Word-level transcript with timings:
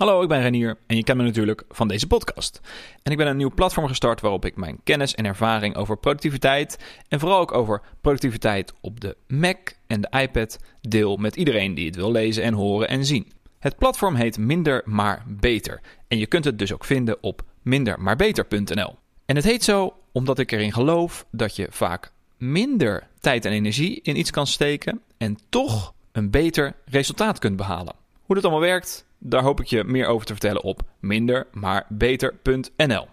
Hallo, 0.00 0.22
ik 0.22 0.28
ben 0.28 0.40
Renier 0.40 0.78
en 0.86 0.96
je 0.96 1.04
kent 1.04 1.18
me 1.18 1.24
natuurlijk 1.24 1.64
van 1.68 1.88
deze 1.88 2.06
podcast. 2.06 2.60
En 3.02 3.12
ik 3.12 3.18
ben 3.18 3.26
een 3.26 3.36
nieuw 3.36 3.54
platform 3.54 3.86
gestart 3.86 4.20
waarop 4.20 4.44
ik 4.44 4.56
mijn 4.56 4.80
kennis 4.84 5.14
en 5.14 5.26
ervaring 5.26 5.76
over 5.76 5.96
productiviteit 5.96 6.78
en 7.08 7.20
vooral 7.20 7.40
ook 7.40 7.52
over 7.52 7.82
productiviteit 8.00 8.72
op 8.80 9.00
de 9.00 9.16
Mac 9.26 9.72
en 9.86 10.00
de 10.00 10.08
iPad 10.20 10.58
deel 10.80 11.16
met 11.16 11.36
iedereen 11.36 11.74
die 11.74 11.86
het 11.86 11.96
wil 11.96 12.10
lezen 12.10 12.42
en 12.42 12.54
horen 12.54 12.88
en 12.88 13.04
zien. 13.04 13.32
Het 13.58 13.76
platform 13.76 14.14
heet 14.14 14.38
Minder 14.38 14.82
maar 14.84 15.24
Beter 15.26 15.80
en 16.08 16.18
je 16.18 16.26
kunt 16.26 16.44
het 16.44 16.58
dus 16.58 16.72
ook 16.72 16.84
vinden 16.84 17.22
op 17.22 17.42
mindermaarbeter.nl. 17.62 18.94
En 19.26 19.36
het 19.36 19.44
heet 19.44 19.64
zo 19.64 19.94
omdat 20.12 20.38
ik 20.38 20.52
erin 20.52 20.72
geloof 20.72 21.26
dat 21.30 21.56
je 21.56 21.66
vaak 21.70 22.12
minder 22.36 23.08
tijd 23.18 23.44
en 23.44 23.52
energie 23.52 24.00
in 24.02 24.18
iets 24.18 24.30
kan 24.30 24.46
steken 24.46 25.00
en 25.18 25.38
toch 25.48 25.94
een 26.12 26.30
beter 26.30 26.74
resultaat 26.84 27.38
kunt 27.38 27.56
behalen. 27.56 27.94
Hoe 28.22 28.34
dat 28.34 28.44
allemaal 28.44 28.68
werkt, 28.68 29.08
daar 29.20 29.42
hoop 29.42 29.60
ik 29.60 29.66
je 29.66 29.84
meer 29.84 30.06
over 30.06 30.26
te 30.26 30.32
vertellen 30.32 30.62
op 30.62 30.82
mindermaarbeter.nl. 31.00 33.08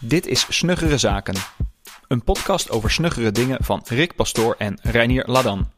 Dit 0.00 0.26
is 0.26 0.46
Snuggere 0.48 0.98
Zaken, 0.98 1.34
een 2.08 2.24
podcast 2.24 2.70
over 2.70 2.90
snuggere 2.90 3.32
dingen 3.32 3.64
van 3.64 3.82
Rick 3.86 4.14
Pastoor 4.14 4.54
en 4.58 4.78
Reinier 4.82 5.24
Ladan. 5.26 5.70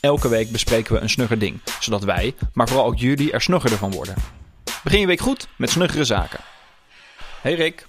Elke 0.00 0.28
week 0.28 0.50
bespreken 0.50 0.94
we 0.94 1.00
een 1.00 1.10
snugger 1.10 1.38
ding, 1.38 1.60
zodat 1.80 2.04
wij, 2.04 2.34
maar 2.52 2.68
vooral 2.68 2.86
ook 2.86 2.98
jullie, 2.98 3.32
er 3.32 3.40
snuggerder 3.40 3.78
van 3.78 3.90
worden. 3.90 4.14
Begin 4.84 5.00
je 5.00 5.06
week 5.06 5.20
goed 5.20 5.48
met 5.56 5.70
Snuggere 5.70 6.04
Zaken. 6.04 6.40
Hey 7.40 7.54
Rick. 7.54 7.86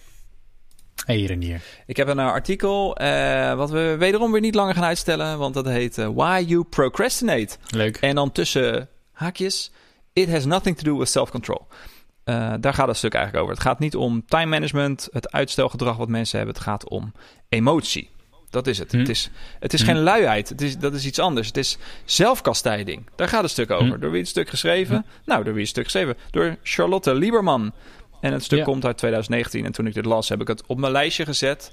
Hey 1.05 1.23
Renier. 1.23 1.61
Ik 1.85 1.97
heb 1.97 2.07
een 2.07 2.17
uh, 2.17 2.25
artikel 2.25 3.01
uh, 3.01 3.53
wat 3.53 3.69
we 3.69 3.95
wederom 3.99 4.31
weer 4.31 4.41
niet 4.41 4.55
langer 4.55 4.73
gaan 4.73 4.83
uitstellen, 4.83 5.37
want 5.37 5.53
dat 5.53 5.65
heet 5.65 5.97
uh, 5.97 6.09
Why 6.13 6.43
You 6.47 6.63
Procrastinate. 6.63 7.57
Leuk. 7.69 7.97
En 7.97 8.15
dan 8.15 8.31
tussen 8.31 8.89
haakjes, 9.11 9.71
It 10.13 10.29
has 10.31 10.45
nothing 10.45 10.77
to 10.77 10.83
do 10.83 10.97
with 10.97 11.09
self-control. 11.09 11.67
daar 12.59 12.73
gaat 12.73 12.87
het 12.87 12.97
stuk 12.97 13.13
eigenlijk 13.13 13.43
over. 13.43 13.55
Het 13.55 13.63
gaat 13.65 13.79
niet 13.79 13.95
om 13.95 14.25
time 14.25 14.45
management, 14.45 15.07
het 15.11 15.31
uitstelgedrag 15.31 15.97
wat 15.97 16.07
mensen 16.09 16.37
hebben. 16.37 16.55
Het 16.55 16.63
gaat 16.63 16.89
om 16.89 17.13
emotie. 17.49 18.09
Dat 18.49 18.67
is 18.67 18.77
het. 18.77 18.91
Hm. 18.91 18.97
Het 18.97 19.09
is, 19.09 19.29
het 19.59 19.73
is 19.73 19.79
Hm. 19.79 19.85
geen 19.85 19.99
luiheid. 19.99 20.49
Het 20.49 20.61
is, 20.61 20.77
dat 20.77 20.93
is 20.93 21.05
iets 21.05 21.19
anders. 21.19 21.47
Het 21.47 21.57
is 21.57 21.77
zelfkastijding. 22.05 23.09
Daar 23.15 23.27
gaat 23.27 23.41
het 23.41 23.51
stuk 23.51 23.71
over. 23.71 23.93
Hm. 23.95 23.99
Door 23.99 24.11
wie 24.11 24.19
het 24.19 24.29
stuk 24.29 24.49
geschreven? 24.49 25.05
Nou, 25.25 25.43
door 25.43 25.53
wie 25.53 25.61
het 25.61 25.69
stuk 25.71 25.83
geschreven? 25.83 26.17
Door 26.31 26.55
Charlotte 26.63 27.13
Lieberman. 27.13 27.71
En 28.21 28.33
het 28.33 28.43
stuk 28.43 28.57
Ja. 28.59 28.63
komt 28.63 28.85
uit 28.85 28.97
2019. 28.97 29.65
En 29.65 29.71
toen 29.71 29.87
ik 29.87 29.93
dit 29.93 30.05
las, 30.05 30.29
heb 30.29 30.41
ik 30.41 30.47
het 30.47 30.63
op 30.65 30.77
mijn 30.79 30.91
lijstje 30.91 31.25
gezet. 31.25 31.71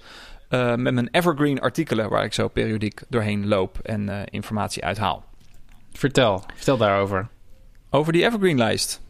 eh, 0.49 0.75
met 0.75 0.95
mijn 0.95 1.09
evergreen 1.11 1.61
artikelen, 1.61 2.09
waar 2.11 2.25
ik 2.25 2.33
zo 2.33 2.49
periodiek 2.49 3.01
doorheen 3.09 3.47
loop 3.49 3.79
en 3.83 4.09
eh, 4.09 4.21
informatie 4.31 4.84
uithaal. 4.84 5.25
Vertel, 5.93 6.45
vertel 6.55 6.77
daarover. 6.77 7.29
Over 7.91 8.12
die 8.12 8.25
evergreen-lijst. 8.25 9.00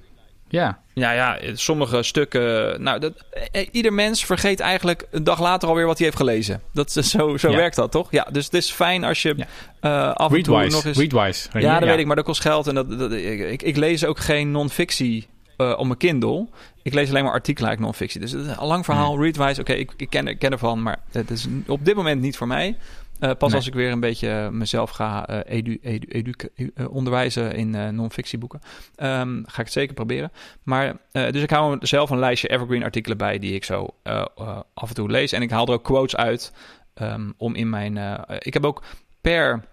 Ja, 0.51 0.79
Ja, 0.95 1.13
ja, 1.13 1.39
sommige 1.55 2.03
stukken. 2.03 2.83
Nou, 2.83 3.01
dat, 3.01 3.13
eh, 3.53 3.67
ieder 3.73 3.93
mens 3.93 4.25
vergeet 4.25 4.61
eigenlijk 4.61 5.07
een 5.11 5.25
dag 5.25 5.41
later 5.41 5.69
alweer 5.69 5.87
wat 5.87 5.97
hij 5.97 6.07
heeft 6.07 6.19
gelezen. 6.19 6.61
Dat, 6.73 6.97
is- 6.97 7.11
zo 7.11 7.37
zo 7.37 7.51
Ja. 7.51 7.57
werkt 7.57 7.77
dat, 7.77 7.91
toch? 7.91 8.11
Ja, 8.11 8.27
dus 8.33 8.45
het 8.45 8.55
is 8.55 8.71
fijn 8.71 9.05
als 9.05 9.23
je 9.23 9.35
Ja. 9.37 9.47
eh, 9.81 10.15
af 10.15 10.33
en 10.33 10.43
toe 10.43 10.67
nog 10.69 10.85
eens. 10.85 10.99
Readwise. 10.99 11.49
ja, 11.61 11.79
dat 11.79 11.89
weet 11.89 11.99
ik, 11.99 12.07
maar 12.07 12.17
dat 12.17 12.25
kost 12.25 12.41
geld. 12.41 12.67
En 12.67 12.75
dat, 12.75 12.99
dat, 12.99 13.13
ik, 13.13 13.63
ik 13.63 13.77
lees 13.77 14.05
ook 14.05 14.19
geen 14.19 14.51
non-fictie 14.51 15.27
eh, 15.57 15.75
op 15.77 15.85
mijn 15.87 15.99
Kindle. 15.99 16.47
Ik 16.83 16.95
lees 16.95 17.09
alleen 17.09 17.25
maar 17.25 17.33
artikelen 17.33 17.71
uit 17.71 17.79
non-fictie. 17.79 18.21
Dus 18.21 18.31
het 18.33 18.41
is 18.47 18.57
een 18.57 18.67
lang 18.67 18.85
verhaal. 18.85 19.23
Readwise, 19.23 19.61
oké, 19.61 19.73
ik, 19.73 19.93
ik 19.97 20.11
ken, 20.11 20.27
ik 20.27 20.39
ken 20.39 20.53
ervan, 20.53 20.83
maar 20.83 20.99
het 21.13 21.31
is 21.31 21.47
op 21.67 21.85
dit 21.85 21.95
moment 21.95 22.21
niet 22.21 22.37
voor 22.37 22.47
mij. 22.47 22.77
Eh, 23.19 23.31
pas 23.39 23.49
Nee. 23.49 23.57
als 23.57 23.67
ik 23.67 23.75
weer 23.75 23.91
een 23.93 24.01
beetje 24.01 24.49
mezelf 24.53 24.91
ga 24.91 25.27
eh, 25.27 25.57
edu, 25.57 25.79
edu, 25.83 26.07
edu- 26.09 26.71
eh, 26.75 26.91
onderwijzen 26.91 27.55
in 27.55 27.95
non-fictieboeken, 27.95 28.61
ehm, 28.95 29.43
ga 29.45 29.59
ik 29.59 29.65
het 29.65 29.73
zeker 29.73 29.95
proberen. 29.95 30.33
Maar, 30.63 30.97
dus 31.13 31.43
ik 31.43 31.51
hou 31.51 31.77
zelf 31.81 32.11
een 32.11 32.19
lijstje 32.19 32.49
evergreen 32.49 32.83
artikelen 32.83 33.17
bij 33.17 33.39
die 33.39 33.55
ik 33.55 33.65
zo 33.65 33.89
af 34.75 34.89
en 34.89 34.95
toe 34.95 35.11
lees. 35.11 35.33
En 35.33 35.43
ik 35.43 35.51
haal 35.51 35.67
er 35.67 35.73
ook 35.73 35.85
quotes 35.85 36.17
uit 36.17 36.53
ehm, 36.95 37.31
om 37.37 37.55
in 37.55 37.71
mijn... 37.71 38.25
ik 38.39 38.55
heb 38.55 38.65
ook 38.65 38.83
per 39.21 39.65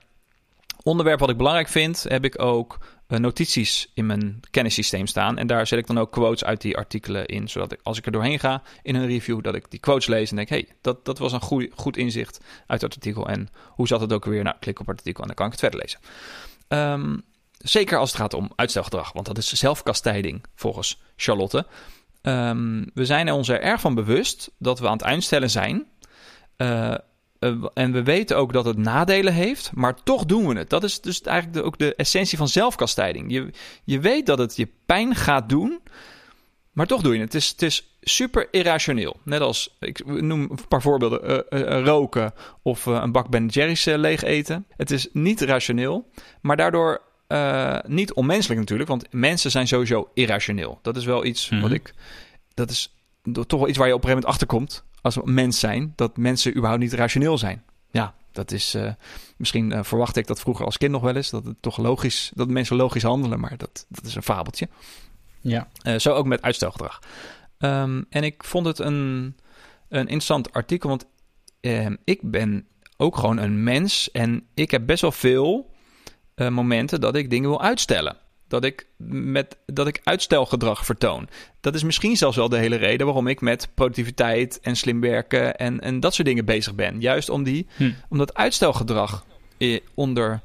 onderwerp 0.84 1.20
wat 1.20 1.30
ik 1.30 1.38
belangrijk 1.38 1.68
vind, 1.68 2.06
heb 2.08 2.26
ik 2.26 2.42
ook 2.42 2.78
notities 3.08 3.92
in 3.94 4.06
mijn 4.06 4.40
kennissysteem 4.52 5.08
staan. 5.08 5.38
En 5.38 5.48
daar 5.48 5.68
zet 5.68 5.80
ik 5.80 5.88
dan 5.88 5.98
ook 5.98 6.12
quotes 6.12 6.44
uit 6.44 6.62
die 6.62 6.78
artikelen 6.78 7.26
in. 7.26 7.48
Zodat 7.48 7.72
ik, 7.72 7.80
als 7.84 7.98
ik 7.98 8.06
er 8.06 8.12
doorheen 8.12 8.40
ga 8.40 8.62
in 8.82 8.96
een 8.96 9.08
review, 9.08 9.44
dat 9.44 9.56
ik 9.56 9.72
die 9.72 9.80
quotes 9.80 10.08
lees 10.08 10.30
en 10.30 10.36
denk: 10.36 10.50
hey, 10.50 10.68
dat, 10.82 11.06
dat 11.06 11.18
was 11.18 11.32
een 11.32 11.42
goed, 11.42 11.70
goed 11.76 11.98
inzicht 11.98 12.40
uit 12.68 12.82
dat 12.82 12.94
artikel. 12.94 13.28
En 13.30 13.50
hoe 13.68 13.88
zat 13.88 14.02
het 14.02 14.14
ook 14.14 14.26
weer? 14.26 14.44
Nou, 14.44 14.56
klik 14.60 14.80
op 14.80 14.88
het 14.88 14.98
artikel 14.98 15.22
en 15.22 15.28
dan 15.28 15.36
kan 15.36 15.46
ik 15.46 15.52
het 15.52 15.62
verder 15.62 15.80
lezen. 15.80 16.00
Ehm, 16.68 17.18
zeker 17.58 17.98
als 17.98 18.12
het 18.12 18.22
gaat 18.22 18.34
om 18.34 18.52
uitstelgedrag, 18.56 19.14
want 19.14 19.26
dat 19.26 19.38
is 19.38 19.54
zelfkastijding 19.54 20.44
volgens 20.56 21.02
Charlotte. 21.16 21.68
Ehm, 22.22 22.84
we 22.94 23.06
zijn 23.06 23.32
ons 23.32 23.50
er 23.50 23.62
erg 23.62 23.82
van 23.82 23.96
bewust 23.96 24.52
dat 24.58 24.80
we 24.80 24.88
aan 24.88 24.98
het 24.98 25.04
uitstellen 25.04 25.50
zijn. 25.50 25.86
Eh, 26.56 26.96
eh, 27.40 27.66
en 27.74 27.92
we 27.92 28.04
weten 28.04 28.38
ook 28.38 28.54
dat 28.54 28.66
het 28.66 28.78
nadelen 28.78 29.34
heeft, 29.34 29.72
maar 29.74 30.04
toch 30.04 30.26
doen 30.26 30.48
we 30.48 30.58
het. 30.58 30.70
Dat 30.70 30.84
is 30.84 31.02
dus 31.02 31.22
eigenlijk 31.22 31.58
de, 31.58 31.64
ook 31.64 31.78
de 31.78 31.96
essentie 31.96 32.38
van 32.38 32.48
zelfkastijding. 32.48 33.32
Je, 33.32 33.50
je 33.84 34.00
weet 34.00 34.26
dat 34.26 34.38
het 34.38 34.56
je 34.56 34.68
pijn 34.86 35.16
gaat 35.16 35.50
doen, 35.50 35.80
maar 36.72 36.88
toch 36.88 37.02
doe 37.02 37.14
je 37.14 37.20
het. 37.20 37.34
Het 37.34 37.42
is, 37.42 37.50
het 37.50 37.62
is 37.62 37.98
super 38.02 38.48
irrationeel. 38.52 39.20
Net 39.24 39.42
als, 39.42 39.76
ik 39.80 40.22
noem 40.22 40.42
een 40.42 40.68
paar 40.68 40.82
voorbeelden, 40.82 41.50
eh, 41.50 41.78
eh, 41.78 41.86
roken 41.86 42.34
of 42.62 42.86
een 42.86 43.12
bak 43.12 43.30
Ben 43.30 43.48
Jerry's 43.48 43.86
leeg 43.86 44.24
eten. 44.24 44.66
Het 44.70 44.92
is 44.92 45.08
niet 45.12 45.42
rationeel, 45.42 46.10
maar 46.42 46.58
daardoor 46.58 47.02
niet 47.88 48.14
onmenselijk 48.14 48.60
natuurlijk, 48.60 48.90
want 48.90 49.06
mensen 49.12 49.52
zijn 49.52 49.68
sowieso 49.68 50.10
irrationeel. 50.14 50.80
Dat 50.82 50.96
is 50.96 51.06
wel 51.06 51.26
iets 51.26 51.50
Mhm. 51.50 51.62
wat 51.62 51.72
ik, 51.72 51.94
dat 52.54 52.70
is 52.70 52.96
toch 53.48 53.60
wel 53.60 53.68
iets 53.68 53.78
waar 53.78 53.88
je 53.88 53.94
op 53.94 54.04
een 54.04 54.10
gegeven 54.10 54.24
moment 54.24 54.26
achter 54.26 54.48
komt 54.48 54.84
als 55.06 55.16
we 55.16 55.22
mens 55.26 55.60
zijn, 55.60 55.94
dat 55.96 56.18
mensen 56.18 56.52
überhaupt 56.52 56.82
niet 56.82 56.94
rationeel 56.94 57.38
zijn. 57.38 57.64
Ja, 57.92 58.14
dat 58.32 58.52
is. 58.52 58.74
eh, 58.74 58.94
misschien 59.38 59.86
verwachtte 59.86 60.20
ik 60.20 60.28
dat 60.28 60.40
vroeger 60.40 60.66
als 60.66 60.78
kind 60.78 60.92
nog 60.92 61.02
wel 61.02 61.16
eens. 61.16 61.30
Dat 61.30 61.46
het 61.46 61.62
toch 61.62 61.78
logisch. 61.78 62.32
Dat 62.36 62.48
mensen 62.48 62.76
logisch 62.76 63.04
handelen. 63.04 63.40
Maar 63.40 63.58
dat, 63.58 63.86
dat 63.90 64.06
is 64.06 64.16
een 64.16 64.24
fabeltje. 64.24 64.68
Ja. 65.42 65.68
Eh, 65.82 65.96
zo 66.00 66.14
ook 66.14 66.26
met 66.26 66.42
uitstelgedrag. 66.42 67.00
Ehm, 67.58 68.04
en 68.10 68.24
ik 68.24 68.44
vond 68.44 68.66
het 68.66 68.80
een, 68.80 69.36
een 69.90 70.00
interessant 70.00 70.54
artikel. 70.54 70.90
Want 70.90 71.06
ehm, 71.62 71.96
ik 72.04 72.20
ben 72.22 72.68
ook 72.98 73.18
gewoon 73.18 73.38
een 73.38 73.64
mens. 73.64 74.12
En 74.12 74.48
ik 74.54 74.72
heb 74.72 74.86
best 74.86 75.02
wel 75.02 75.12
veel 75.12 75.74
momenten 76.36 77.02
dat 77.02 77.16
ik 77.16 77.30
dingen 77.30 77.50
wil 77.50 77.62
uitstellen. 77.62 78.18
Dat 78.48 78.64
ik, 78.64 78.88
met, 79.08 79.58
dat 79.66 79.88
ik 79.88 80.02
uitstelgedrag 80.04 80.86
vertoon. 80.86 81.30
Dat 81.62 81.76
is 81.76 81.84
misschien 81.84 82.18
zelfs 82.18 82.38
wel 82.38 82.50
de 82.50 82.58
hele 82.58 82.76
reden 82.76 83.06
waarom 83.06 83.28
ik 83.28 83.42
met 83.42 83.70
productiviteit 83.74 84.60
en 84.60 84.76
slim 84.76 85.02
werken 85.02 85.56
en, 85.58 85.80
en 85.80 86.00
dat 86.00 86.14
soort 86.14 86.28
dingen 86.28 86.46
bezig 86.46 86.76
ben. 86.76 87.02
Juist 87.02 87.30
om, 87.30 87.44
die, 87.44 87.68
Hm. 87.78 87.92
om 88.10 88.18
dat 88.18 88.34
uitstelgedrag 88.34 89.26
eh, 89.58 89.80
onder, 89.94 90.42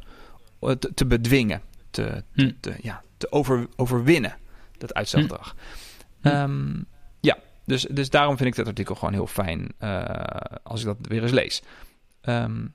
eh, 0.60 0.70
te, 0.70 0.94
te 0.94 1.06
bedwingen. 1.06 1.62
Te, 1.90 2.22
Hm. 2.32 2.50
te, 2.60 2.74
ja, 2.82 3.02
te 3.16 3.32
over, 3.32 3.66
overwinnen. 3.76 4.36
Dat 4.78 4.94
uitstelgedrag. 4.94 5.56
Hm. 6.20 6.28
Ehm, 6.28 6.82
ja, 7.20 7.38
dus, 7.64 7.86
dus 7.90 8.10
daarom 8.10 8.36
vind 8.36 8.48
ik 8.48 8.54
dit 8.54 8.66
artikel 8.66 8.94
gewoon 8.94 9.14
heel 9.14 9.26
fijn 9.26 9.68
eh, 9.78 10.04
als 10.62 10.80
ik 10.80 10.86
dat 10.86 10.96
weer 11.00 11.22
eens 11.22 11.32
lees. 11.32 11.62
Ehm, 12.20 12.66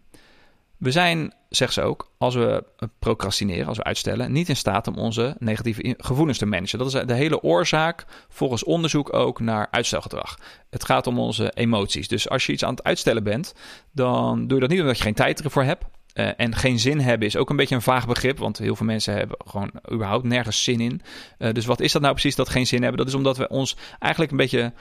we 0.86 0.92
zijn, 0.92 1.34
zegt 1.50 1.74
ze 1.74 1.82
ook, 1.82 2.12
als 2.18 2.36
we 2.36 2.64
procrastineren, 3.00 3.68
als 3.68 3.78
we 3.78 3.84
uitstellen, 3.84 4.32
niet 4.32 4.50
in 4.50 4.56
staat 4.56 4.88
om 4.88 4.96
onze 4.96 5.36
negatieve 5.40 5.96
gevoelens 5.98 6.38
te 6.38 6.46
managen. 6.46 6.78
Dat 6.78 6.94
is 6.94 7.06
de 7.06 7.14
hele 7.14 7.42
oorzaak, 7.42 8.06
volgens 8.30 8.64
onderzoek 8.64 9.14
ook, 9.14 9.40
naar 9.40 9.68
uitstelgedrag. 9.72 10.40
Het 10.70 10.86
gaat 10.86 11.08
om 11.08 11.20
onze 11.20 11.52
emoties. 11.54 12.08
Dus 12.08 12.30
als 12.30 12.46
je 12.46 12.52
iets 12.52 12.64
aan 12.64 12.74
het 12.74 12.84
uitstellen 12.84 13.24
bent, 13.24 13.54
dan 13.92 14.48
doe 14.48 14.54
je 14.54 14.60
dat 14.60 14.70
niet 14.70 14.82
omdat 14.82 14.98
je 14.98 15.04
geen 15.04 15.14
tijd 15.14 15.44
ervoor 15.44 15.64
hebt. 15.64 15.86
Eh, 16.14 16.30
en 16.38 16.56
geen 16.56 16.80
zin 16.80 17.00
hebben 17.00 17.28
is 17.28 17.38
ook 17.38 17.50
een 17.50 17.56
beetje 17.56 17.76
een 17.76 17.82
vaag 17.82 18.08
begrip, 18.08 18.38
want 18.38 18.58
heel 18.58 18.76
veel 18.76 18.86
mensen 18.86 19.14
hebben 19.14 19.38
gewoon 19.46 19.72
überhaupt 19.92 20.24
nergens 20.24 20.64
zin 20.64 20.80
in. 20.80 21.02
Eh, 21.38 21.52
dus 21.54 21.66
wat 21.66 21.80
is 21.80 21.92
dat 21.92 22.02
nou 22.02 22.14
precies 22.14 22.36
dat 22.36 22.50
geen 22.50 22.68
zin 22.68 22.82
hebben? 22.82 22.98
Dat 22.98 23.08
is 23.08 23.16
omdat 23.16 23.38
we 23.38 23.48
ons 23.48 23.76
eigenlijk 24.00 24.32
een 24.32 24.38
beetje. 24.38 24.74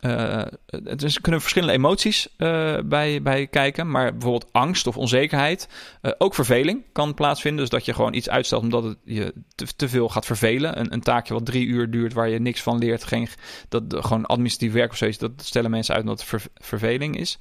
Er 0.00 1.18
kunnen 1.20 1.40
verschillende 1.40 1.74
emoties 1.74 2.28
eh, 2.36 2.78
bij, 2.84 3.22
bij 3.22 3.46
kijken, 3.46 3.90
maar 3.90 4.12
bijvoorbeeld 4.12 4.52
angst 4.52 4.86
of 4.86 4.96
onzekerheid. 4.96 5.68
Eh, 6.00 6.12
ook 6.18 6.34
verveling 6.34 6.82
kan 6.92 7.14
plaatsvinden. 7.14 7.60
Dus 7.60 7.70
dat 7.70 7.84
je 7.84 7.94
gewoon 7.94 8.14
iets 8.14 8.28
uitstelt 8.28 8.62
omdat 8.62 8.84
het 8.84 8.96
je 9.04 9.34
te, 9.54 9.66
te 9.76 9.88
veel 9.88 10.08
gaat 10.08 10.26
vervelen. 10.26 10.80
Een, 10.80 10.92
een 10.92 11.00
taakje 11.00 11.34
wat 11.34 11.46
drie 11.46 11.66
uur 11.66 11.90
duurt 11.90 12.12
waar 12.12 12.28
je 12.28 12.38
niks 12.40 12.62
van 12.62 12.78
leert. 12.78 13.04
Geen, 13.04 13.28
dat 13.68 13.82
gewoon 13.88 14.26
administratief 14.26 14.72
werk 14.72 14.90
of 14.90 14.96
zoiets. 14.96 15.18
Dat 15.18 15.32
stellen 15.36 15.70
mensen 15.70 15.94
uit 15.94 16.02
omdat 16.02 16.18
het 16.20 16.28
ver- 16.28 16.50
verveling 16.54 17.16
is. 17.18 17.38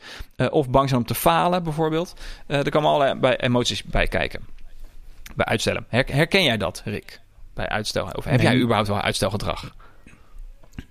Of 0.50 0.69
bang 0.69 0.89
zijn 0.89 1.01
om 1.01 1.07
te 1.07 1.15
falen 1.15 1.63
bijvoorbeeld. 1.63 2.13
Er 2.48 2.69
komen 2.69 2.89
allerlei 2.89 3.19
bij 3.19 3.38
emoties 3.39 3.83
bij 3.83 4.07
kijken. 4.07 4.42
Bij 5.36 5.45
uitstellen. 5.45 5.86
Her- 5.89 6.12
herken 6.12 6.44
jij 6.44 6.57
dat, 6.57 6.81
Rick? 6.86 7.19
Bij 7.54 7.68
uitstel? 7.69 8.09
Of 8.15 8.24
heb 8.24 8.42
Nee. 8.42 8.45
jij 8.51 8.62
überhaupt 8.62 8.88
wel 8.88 9.01
uitstelgedrag? 9.01 9.71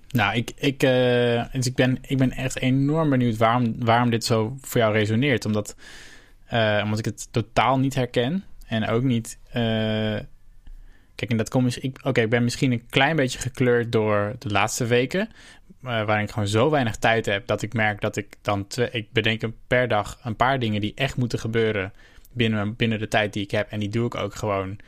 Nou, 0.07 0.35
ik, 0.35 0.51
ik, 0.55 0.83
eh, 0.83 1.45
dus 1.51 1.67
ik, 1.67 1.75
ben, 1.75 1.97
ik 2.01 2.17
ben 2.17 2.31
echt 2.31 2.59
enorm 2.59 3.09
benieuwd 3.09 3.37
waarom, 3.37 3.75
waarom 3.85 4.09
dit 4.09 4.25
zo 4.25 4.57
voor 4.61 4.81
jou 4.81 4.93
resoneert. 4.93 5.45
Omdat, 5.45 5.75
eh, 6.45 6.81
omdat 6.83 6.99
ik 6.99 7.05
het 7.05 7.27
totaal 7.31 7.79
niet 7.79 7.95
herken. 7.95 8.43
En 8.67 8.87
ook 8.87 9.03
niet. 9.03 9.39
eh, 9.43 9.61
kijk, 11.15 11.31
en 11.31 11.37
dat 11.37 11.49
komt. 11.49 11.79
Oké, 12.03 12.21
ik 12.21 12.29
ben 12.29 12.43
misschien 12.43 12.71
een 12.71 12.85
klein 12.89 13.15
beetje 13.15 13.39
gekleurd 13.39 13.91
door 13.91 14.35
de 14.39 14.49
laatste 14.49 14.85
weken... 14.85 15.29
Waarin 15.79 16.23
ik 16.23 16.31
gewoon 16.31 16.47
zo 16.47 16.69
weinig 16.69 16.95
tijd 16.95 17.25
heb... 17.25 17.47
dat 17.47 17.61
ik 17.61 17.73
merk 17.73 18.01
dat 18.01 18.15
ik 18.15 18.35
dan... 18.41 18.67
Twee, 18.67 18.89
ik 18.91 19.11
bedenk 19.11 19.41
per 19.67 19.87
dag 19.87 20.19
een 20.23 20.35
paar 20.35 20.59
dingen 20.59 20.81
die 20.81 20.91
echt 20.95 21.17
moeten 21.17 21.39
gebeuren... 21.39 21.93
binnen, 22.31 22.75
binnen 22.75 22.99
de 22.99 23.07
tijd 23.07 23.33
die 23.33 23.43
ik 23.43 23.51
heb. 23.51 23.71
En 23.71 23.79
die 23.79 23.89
doe 23.89 24.05
ik 24.05 24.15
ook 24.15 24.35
gewoon. 24.35 24.79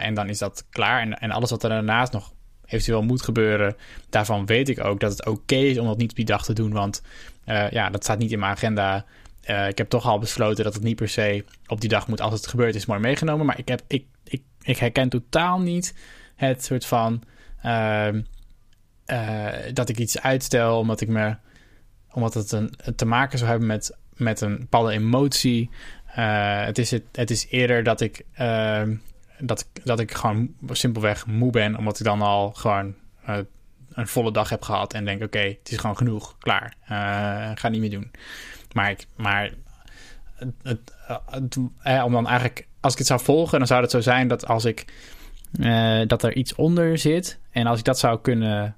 En 0.00 0.14
dan 0.14 0.28
is 0.28 0.38
dat 0.38 0.66
klaar. 0.70 1.00
En, 1.00 1.18
en 1.18 1.30
alles 1.30 1.50
wat 1.50 1.62
er 1.62 1.68
daarnaast 1.68 2.12
nog 2.12 2.32
eventueel 2.66 3.02
moet 3.02 3.22
gebeuren... 3.22 3.76
daarvan 4.08 4.46
weet 4.46 4.68
ik 4.68 4.84
ook 4.84 5.00
dat 5.00 5.10
het 5.10 5.26
oké 5.26 5.54
is 5.54 5.78
om 5.78 5.86
dat 5.86 5.96
niet 5.96 6.10
op 6.10 6.16
die 6.16 6.24
dag 6.24 6.44
te 6.44 6.52
doen. 6.52 6.72
Want 6.72 7.02
uh, 7.46 7.70
ja, 7.70 7.90
dat 7.90 8.02
staat 8.02 8.18
niet 8.18 8.32
in 8.32 8.38
mijn 8.38 8.52
agenda... 8.52 9.04
Uh, 9.50 9.68
ik 9.68 9.78
heb 9.78 9.88
toch 9.88 10.06
al 10.06 10.18
besloten 10.18 10.64
dat 10.64 10.74
het 10.74 10.82
niet 10.82 10.96
per 10.96 11.08
se 11.08 11.44
op 11.66 11.80
die 11.80 11.88
dag 11.88 12.08
moet. 12.08 12.20
Als 12.20 12.32
het 12.32 12.46
gebeurt, 12.46 12.74
is 12.74 12.86
mooi 12.86 13.00
meegenomen. 13.00 13.46
Maar 13.46 13.58
ik, 13.58 13.68
heb, 13.68 13.82
ik, 13.86 14.04
ik, 14.24 14.42
ik 14.62 14.76
herken 14.76 15.08
totaal 15.08 15.60
niet 15.60 15.94
het 16.36 16.64
soort 16.64 16.86
van. 16.86 17.22
Uh, 17.64 18.08
uh, 19.06 19.48
dat 19.72 19.88
ik 19.88 19.98
iets 19.98 20.20
uitstel 20.20 20.78
omdat 20.78 21.00
ik 21.00 21.08
me. 21.08 21.36
omdat 22.12 22.34
het 22.34 22.52
een, 22.52 22.74
te 22.96 23.04
maken 23.04 23.38
zou 23.38 23.50
hebben 23.50 23.68
met, 23.68 23.96
met 24.14 24.40
een 24.40 24.58
bepaalde 24.58 24.92
emotie. 24.92 25.70
Het, 26.06 26.78
is 26.78 26.90
het, 26.90 27.04
het 27.12 27.30
is 27.30 27.46
eerder 27.50 27.82
dat 27.82 28.00
ik. 28.00 28.24
Dat, 29.38 29.68
dat 29.84 30.00
ik 30.00 30.14
gewoon 30.14 30.54
simpelweg 30.70 31.26
moe 31.26 31.50
ben. 31.50 31.76
Omdat 31.76 31.98
ik 31.98 32.04
dan 32.04 32.22
al 32.22 32.50
gewoon 32.52 32.94
een 33.92 34.06
volle 34.06 34.32
dag 34.32 34.48
heb 34.48 34.62
gehad. 34.62 34.94
En 34.94 35.04
denk: 35.04 35.22
oké, 35.22 35.38
het 35.38 35.70
is 35.70 35.78
gewoon 35.78 35.96
genoeg. 35.96 36.36
Klaar. 36.38 36.74
ga 37.54 37.68
niet 37.68 37.80
meer 37.80 37.90
doen. 37.90 38.10
Maar, 38.72 38.90
ik, 38.90 39.06
maar 39.16 39.52
het, 40.34 40.52
het, 40.62 41.58
eh, 41.82 42.04
om 42.04 42.12
dan 42.12 42.26
eigenlijk, 42.26 42.66
als 42.80 42.92
ik 42.92 42.98
het 42.98 43.08
zou 43.08 43.20
volgen, 43.20 43.58
dan 43.58 43.66
zou 43.66 43.82
het 43.82 43.90
zo 43.90 44.00
zijn 44.00 44.28
dat 44.28 44.46
als 44.46 44.64
ik 44.64 44.84
dat 46.06 46.22
er 46.22 46.34
iets 46.34 46.54
onder 46.54 46.98
zit 46.98 47.38
en 47.50 47.66
als 47.66 47.78
ik 47.78 47.84
dat 47.84 47.98
zou 47.98 48.20
kunnen 48.20 48.76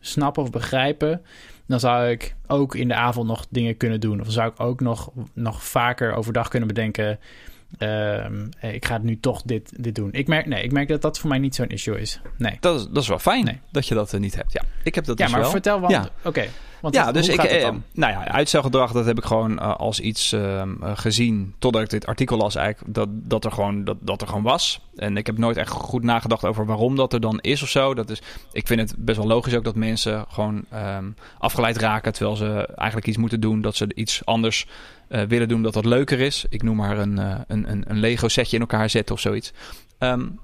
snappen 0.00 0.42
of 0.42 0.50
begrijpen, 0.50 1.22
dan 1.66 1.80
zou 1.80 2.08
ik 2.08 2.34
ook 2.46 2.74
in 2.74 2.88
de 2.88 2.94
avond 2.94 3.26
nog 3.26 3.46
dingen 3.50 3.76
kunnen 3.76 4.00
doen. 4.00 4.20
Of 4.20 4.26
zou 4.30 4.50
ik 4.50 4.60
ook 4.60 4.80
nog, 4.80 5.10
nog 5.32 5.64
vaker 5.64 6.14
overdag 6.14 6.48
kunnen 6.48 6.68
bedenken. 6.68 7.18
Uh, 7.78 8.72
ik 8.72 8.84
ga 8.84 8.98
nu 8.98 9.20
toch 9.20 9.42
dit, 9.42 9.72
dit 9.76 9.94
doen. 9.94 10.12
Ik 10.12 10.26
merk, 10.26 10.46
nee, 10.46 10.62
ik 10.62 10.72
merk 10.72 10.88
dat 10.88 11.02
dat 11.02 11.18
voor 11.18 11.28
mij 11.28 11.38
niet 11.38 11.54
zo'n 11.54 11.68
issue 11.68 12.00
is. 12.00 12.20
Nee. 12.38 12.56
Dat 12.60 12.80
is, 12.80 12.86
dat 12.86 13.02
is 13.02 13.08
wel 13.08 13.18
fijn 13.18 13.44
nee. 13.44 13.60
dat 13.70 13.88
je 13.88 13.94
dat 13.94 14.12
uh, 14.12 14.20
niet 14.20 14.34
hebt. 14.34 14.52
Ja, 14.52 14.62
ik 14.82 14.94
heb 14.94 15.04
dat 15.04 15.18
ja, 15.18 15.24
dus 15.24 15.32
maar 15.32 15.42
wel. 15.42 15.50
vertel 15.50 15.80
wel. 15.80 15.90
Ja. 15.90 16.00
Oké. 16.18 16.28
Okay. 16.28 16.48
Want 16.84 16.96
ja, 16.96 17.12
dus 17.12 17.28
ik, 17.28 17.42
eh, 17.42 17.70
nou 17.92 18.12
ja, 18.12 18.28
uitstelgedrag, 18.28 18.92
dat 18.92 19.06
heb 19.06 19.18
ik 19.18 19.24
gewoon 19.24 19.52
uh, 19.52 19.76
als 19.76 20.00
iets 20.00 20.32
uh, 20.32 20.62
gezien 20.80 21.54
totdat 21.58 21.82
ik 21.82 21.90
dit 21.90 22.06
artikel 22.06 22.36
las 22.36 22.54
eigenlijk, 22.54 22.94
dat, 22.94 23.08
dat, 23.10 23.44
er 23.44 23.52
gewoon, 23.52 23.84
dat, 23.84 23.96
dat 24.00 24.20
er 24.20 24.26
gewoon 24.26 24.42
was. 24.42 24.80
En 24.96 25.16
ik 25.16 25.26
heb 25.26 25.38
nooit 25.38 25.56
echt 25.56 25.70
goed 25.70 26.02
nagedacht 26.02 26.44
over 26.44 26.66
waarom 26.66 26.96
dat 26.96 27.12
er 27.12 27.20
dan 27.20 27.40
is 27.40 27.62
of 27.62 27.68
zo. 27.68 27.94
Dat 27.94 28.10
is, 28.10 28.22
ik 28.52 28.66
vind 28.66 28.80
het 28.80 28.94
best 28.98 29.18
wel 29.18 29.26
logisch 29.26 29.54
ook 29.54 29.64
dat 29.64 29.74
mensen 29.74 30.24
gewoon 30.28 30.64
um, 30.74 31.14
afgeleid 31.38 31.76
raken 31.76 32.12
terwijl 32.12 32.36
ze 32.36 32.68
eigenlijk 32.74 33.08
iets 33.08 33.16
moeten 33.16 33.40
doen, 33.40 33.60
dat 33.60 33.76
ze 33.76 33.94
iets 33.94 34.24
anders 34.24 34.66
uh, 35.08 35.22
willen 35.22 35.48
doen 35.48 35.62
dat 35.62 35.72
dat 35.72 35.84
leuker 35.84 36.20
is. 36.20 36.44
Ik 36.48 36.62
noem 36.62 36.76
maar 36.76 36.98
een, 36.98 37.16
een, 37.46 37.70
een, 37.70 37.84
een 37.86 37.98
Lego 37.98 38.28
setje 38.28 38.56
in 38.56 38.62
elkaar 38.62 38.90
zetten 38.90 39.14
of 39.14 39.20
zoiets. 39.20 39.52
Um, 39.98 40.38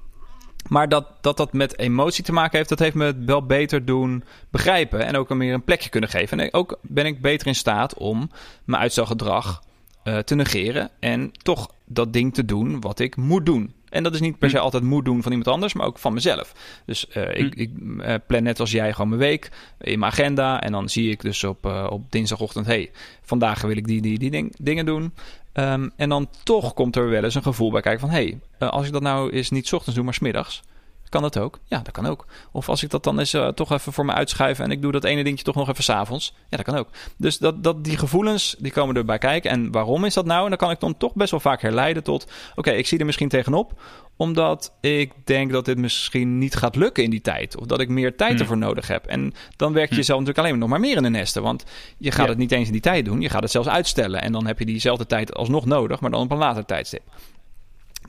maar 0.68 0.88
dat, 0.88 1.06
dat 1.20 1.36
dat 1.36 1.52
met 1.52 1.78
emotie 1.78 2.24
te 2.24 2.32
maken 2.32 2.56
heeft, 2.56 2.68
dat 2.68 2.78
heeft 2.78 2.94
me 2.94 3.04
het 3.04 3.24
wel 3.24 3.46
beter 3.46 3.84
doen 3.84 4.24
begrijpen. 4.50 5.06
En 5.06 5.16
ook 5.16 5.34
meer 5.34 5.54
een 5.54 5.64
plekje 5.64 5.88
kunnen 5.88 6.10
geven. 6.10 6.40
En 6.40 6.54
ook 6.54 6.78
ben 6.82 7.06
ik 7.06 7.20
beter 7.20 7.46
in 7.46 7.54
staat 7.54 7.94
om 7.94 8.30
mijn 8.64 8.82
uitstelgedrag 8.82 9.62
uh, 10.04 10.18
te 10.18 10.34
negeren. 10.34 10.90
En 11.00 11.32
toch 11.42 11.70
dat 11.84 12.12
ding 12.12 12.34
te 12.34 12.44
doen 12.44 12.80
wat 12.80 12.98
ik 12.98 13.16
moet 13.16 13.46
doen. 13.46 13.74
En 13.88 14.02
dat 14.02 14.14
is 14.14 14.20
niet 14.20 14.38
per 14.38 14.50
se 14.50 14.58
altijd 14.58 14.82
moet 14.82 15.04
doen 15.04 15.22
van 15.22 15.32
iemand 15.32 15.50
anders, 15.50 15.74
maar 15.74 15.86
ook 15.86 15.98
van 15.98 16.14
mezelf. 16.14 16.54
Dus 16.86 17.06
uh, 17.16 17.34
ik, 17.34 17.54
ik 17.54 17.70
uh, 17.78 18.14
plan 18.26 18.42
net 18.42 18.60
als 18.60 18.70
jij 18.70 18.92
gewoon 18.92 19.08
mijn 19.08 19.20
week 19.20 19.50
in 19.80 19.98
mijn 19.98 20.12
agenda. 20.12 20.60
En 20.60 20.72
dan 20.72 20.88
zie 20.88 21.10
ik 21.10 21.20
dus 21.20 21.44
op, 21.44 21.66
uh, 21.66 21.86
op 21.90 22.12
dinsdagochtend: 22.12 22.66
hey, 22.66 22.90
vandaag 23.22 23.62
wil 23.62 23.76
ik 23.76 23.86
die, 23.86 24.00
die, 24.00 24.18
die 24.18 24.30
ding, 24.30 24.54
dingen 24.58 24.86
doen. 24.86 25.14
Um, 25.52 25.90
en 25.96 26.08
dan 26.08 26.28
toch 26.42 26.74
komt 26.74 26.96
er 26.96 27.08
wel 27.08 27.24
eens 27.24 27.34
een 27.34 27.42
gevoel 27.42 27.70
bij 27.70 27.80
kijken 27.80 28.00
van... 28.00 28.10
hé, 28.10 28.36
hey, 28.58 28.68
als 28.68 28.86
ik 28.86 28.92
dat 28.92 29.02
nou 29.02 29.30
eens 29.30 29.50
niet 29.50 29.72
ochtends 29.72 29.94
doe, 29.94 30.04
maar 30.04 30.14
's 30.14 30.18
middags... 30.18 30.62
Kan 31.10 31.22
dat 31.22 31.38
ook? 31.38 31.58
Ja, 31.64 31.78
dat 31.78 31.92
kan 31.92 32.06
ook. 32.06 32.26
Of 32.52 32.68
als 32.68 32.82
ik 32.82 32.90
dat 32.90 33.04
dan 33.04 33.18
eens 33.18 33.34
uh, 33.34 33.48
toch 33.48 33.72
even 33.72 33.92
voor 33.92 34.04
me 34.04 34.12
uitschuif 34.12 34.58
en 34.58 34.70
ik 34.70 34.82
doe 34.82 34.92
dat 34.92 35.04
ene 35.04 35.24
dingetje 35.24 35.44
toch 35.44 35.54
nog 35.54 35.68
even 35.68 35.84
s'avonds. 35.84 36.34
Ja, 36.48 36.56
dat 36.56 36.66
kan 36.66 36.76
ook. 36.76 36.88
Dus 37.16 37.38
dat, 37.38 37.62
dat, 37.64 37.84
die 37.84 37.96
gevoelens, 37.98 38.56
die 38.58 38.72
komen 38.72 38.96
erbij 38.96 39.18
kijken. 39.18 39.50
En 39.50 39.70
waarom 39.72 40.04
is 40.04 40.14
dat 40.14 40.24
nou? 40.26 40.42
En 40.42 40.48
dan 40.48 40.58
kan 40.58 40.70
ik 40.70 40.80
dan 40.80 40.96
toch 40.96 41.14
best 41.14 41.30
wel 41.30 41.40
vaak 41.40 41.62
herleiden 41.62 42.02
tot... 42.02 42.22
Oké, 42.22 42.58
okay, 42.58 42.76
ik 42.76 42.86
zie 42.86 42.98
er 42.98 43.06
misschien 43.06 43.28
tegenop. 43.28 43.80
Omdat 44.16 44.72
ik 44.80 45.12
denk 45.24 45.52
dat 45.52 45.64
dit 45.64 45.78
misschien 45.78 46.38
niet 46.38 46.54
gaat 46.54 46.76
lukken 46.76 47.04
in 47.04 47.10
die 47.10 47.20
tijd. 47.20 47.56
Of 47.56 47.66
dat 47.66 47.80
ik 47.80 47.88
meer 47.88 48.16
tijd 48.16 48.30
Hmm. 48.30 48.40
ervoor 48.40 48.56
nodig 48.58 48.88
heb. 48.88 49.06
En 49.06 49.34
dan 49.56 49.72
werk 49.72 49.90
je 49.90 49.96
jezelf 49.96 50.18
natuurlijk 50.18 50.46
alleen 50.46 50.58
maar 50.58 50.68
nog 50.68 50.78
maar 50.78 50.88
meer 50.88 50.96
in 50.96 51.02
de 51.02 51.08
nesten. 51.18 51.42
Want 51.42 51.64
je 51.98 52.10
gaat 52.10 52.24
Ja. 52.24 52.28
het 52.30 52.38
niet 52.38 52.52
eens 52.52 52.66
in 52.66 52.72
die 52.72 52.80
tijd 52.80 53.04
doen. 53.04 53.20
Je 53.20 53.28
gaat 53.28 53.42
het 53.42 53.50
zelfs 53.50 53.68
uitstellen. 53.68 54.22
En 54.22 54.32
dan 54.32 54.46
heb 54.46 54.58
je 54.58 54.64
diezelfde 54.64 55.06
tijd 55.06 55.34
alsnog 55.34 55.64
nodig, 55.64 56.00
maar 56.00 56.10
dan 56.10 56.20
op 56.22 56.30
een 56.30 56.38
later 56.38 56.64
tijdstip. 56.64 57.02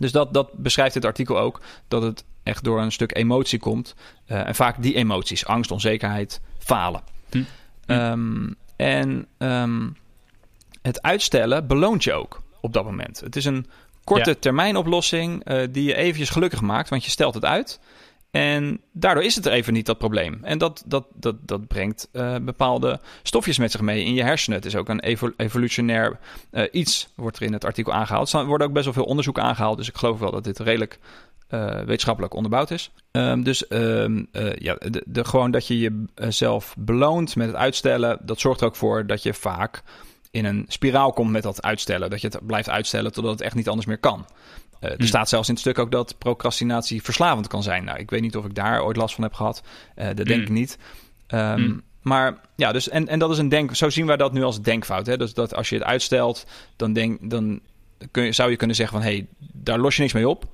Dus 0.01 0.11
dat, 0.11 0.33
dat 0.33 0.53
beschrijft 0.53 0.93
dit 0.93 1.05
artikel 1.05 1.39
ook. 1.39 1.61
Dat 1.87 2.01
het 2.01 2.23
echt 2.43 2.63
door 2.63 2.81
een 2.81 2.91
stuk 2.91 3.15
emotie 3.15 3.59
komt. 3.59 3.95
Uh, 4.27 4.47
en 4.47 4.55
vaak 4.55 4.81
die 4.81 4.95
emoties. 4.95 5.45
Angst, 5.45 5.71
onzekerheid, 5.71 6.41
falen. 6.59 7.01
Hm. 7.29 7.43
Um, 7.87 8.55
en 8.75 9.27
um, 9.37 9.97
het 10.81 11.01
uitstellen 11.01 11.67
beloont 11.67 12.03
je 12.03 12.13
ook 12.13 12.41
op 12.61 12.73
dat 12.73 12.83
moment. 12.83 13.19
Het 13.19 13.35
is 13.35 13.45
een 13.45 13.67
korte 14.03 14.39
termijn 14.39 14.75
oplossing 14.77 15.49
uh, 15.51 15.67
die 15.71 15.83
je 15.83 15.95
eventjes 15.95 16.29
gelukkig 16.29 16.61
maakt. 16.61 16.89
Want 16.89 17.03
je 17.05 17.11
stelt 17.11 17.33
het 17.33 17.45
uit. 17.45 17.79
En 18.31 18.81
daardoor 18.91 19.23
is 19.23 19.35
het 19.35 19.45
er 19.45 19.51
even 19.51 19.73
niet 19.73 19.85
dat 19.85 19.97
probleem. 19.97 20.39
En 20.41 20.57
dat, 20.57 20.83
dat, 20.85 21.05
dat, 21.13 21.35
dat 21.41 21.67
brengt 21.67 22.09
uh, 22.13 22.35
bepaalde 22.41 22.99
stofjes 23.23 23.57
met 23.57 23.71
zich 23.71 23.81
mee 23.81 24.03
in 24.03 24.13
je 24.13 24.23
hersenen. 24.23 24.57
Het 24.57 24.67
is 24.67 24.75
ook 24.75 24.89
een 24.89 24.99
evol 24.99 25.31
evolutionair 25.37 26.19
uh, 26.51 26.63
iets, 26.71 27.09
wordt 27.15 27.37
er 27.37 27.43
in 27.43 27.53
het 27.53 27.65
artikel 27.65 27.93
aangehaald. 27.93 28.33
Er 28.33 28.45
worden 28.45 28.67
ook 28.67 28.73
best 28.73 28.85
wel 28.85 28.93
veel 28.93 29.03
onderzoek 29.03 29.39
aangehaald. 29.39 29.77
Dus 29.77 29.89
ik 29.89 29.97
geloof 29.97 30.19
wel 30.19 30.31
dat 30.31 30.43
dit 30.43 30.59
redelijk 30.59 30.99
uh, 31.49 31.79
wetenschappelijk 31.79 32.33
onderbouwd 32.33 32.71
is. 32.71 32.91
Um, 33.11 33.43
dus 33.43 33.65
um, 33.69 34.27
ja, 34.55 34.75
de, 34.79 35.03
de, 35.05 35.25
gewoon 35.25 35.51
dat 35.51 35.67
je 35.67 36.05
jezelf 36.15 36.75
beloont 36.77 37.35
met 37.35 37.47
het 37.47 37.55
uitstellen, 37.55 38.19
dat 38.21 38.39
zorgt 38.39 38.61
er 38.61 38.67
ook 38.67 38.75
voor 38.75 39.05
dat 39.05 39.23
je 39.23 39.33
vaak 39.33 39.83
in 40.31 40.45
een 40.45 40.65
spiraal 40.67 41.13
komt 41.13 41.31
met 41.31 41.43
dat 41.43 41.61
uitstellen. 41.61 42.09
Dat 42.09 42.21
je 42.21 42.27
het 42.27 42.45
blijft 42.45 42.69
uitstellen 42.69 43.11
totdat 43.11 43.31
het 43.31 43.41
echt 43.41 43.55
niet 43.55 43.69
anders 43.69 43.87
meer 43.87 43.97
kan. 43.97 44.25
Uh, 44.81 44.89
er 44.89 44.95
Hmm. 44.97 45.07
staat 45.07 45.29
zelfs 45.29 45.47
in 45.47 45.53
het 45.53 45.63
stuk 45.63 45.79
ook 45.79 45.91
dat 45.91 46.17
procrastinatie 46.17 47.03
verslavend 47.03 47.47
kan 47.47 47.63
zijn. 47.63 47.83
Nou, 47.83 47.99
ik 47.99 48.09
weet 48.09 48.21
niet 48.21 48.35
of 48.35 48.45
ik 48.45 48.55
daar 48.55 48.83
ooit 48.83 48.97
last 48.97 49.15
van 49.15 49.23
heb 49.23 49.33
gehad. 49.33 49.63
Uh, 49.95 50.05
dat 50.05 50.15
denk 50.15 50.29
Hmm. 50.29 50.41
ik 50.41 50.49
niet. 50.49 50.77
Um, 51.27 51.39
Hmm. 51.39 51.81
Maar 52.01 52.37
ja, 52.55 52.71
dus 52.71 52.89
en, 52.89 53.07
en 53.07 53.19
dat 53.19 53.31
is 53.31 53.37
een 53.37 53.49
denk. 53.49 53.75
Zo 53.75 53.89
zien 53.89 54.05
wij 54.05 54.17
dat 54.17 54.33
nu 54.33 54.43
als 54.43 54.61
denkfout. 54.61 55.05
Hè? 55.05 55.17
Dus 55.17 55.33
dat 55.33 55.55
als 55.55 55.69
je 55.69 55.75
het 55.75 55.83
uitstelt, 55.83 56.45
dan, 56.75 56.93
denk, 56.93 57.29
dan 57.29 57.59
kun 58.11 58.23
je, 58.23 58.31
zou 58.31 58.49
je 58.49 58.55
kunnen 58.55 58.75
zeggen 58.75 59.01
van 59.01 59.07
hé, 59.07 59.15
hey, 59.15 59.27
daar 59.53 59.79
los 59.79 59.95
je 59.95 60.01
niks 60.01 60.13
mee 60.13 60.29
op. 60.29 60.45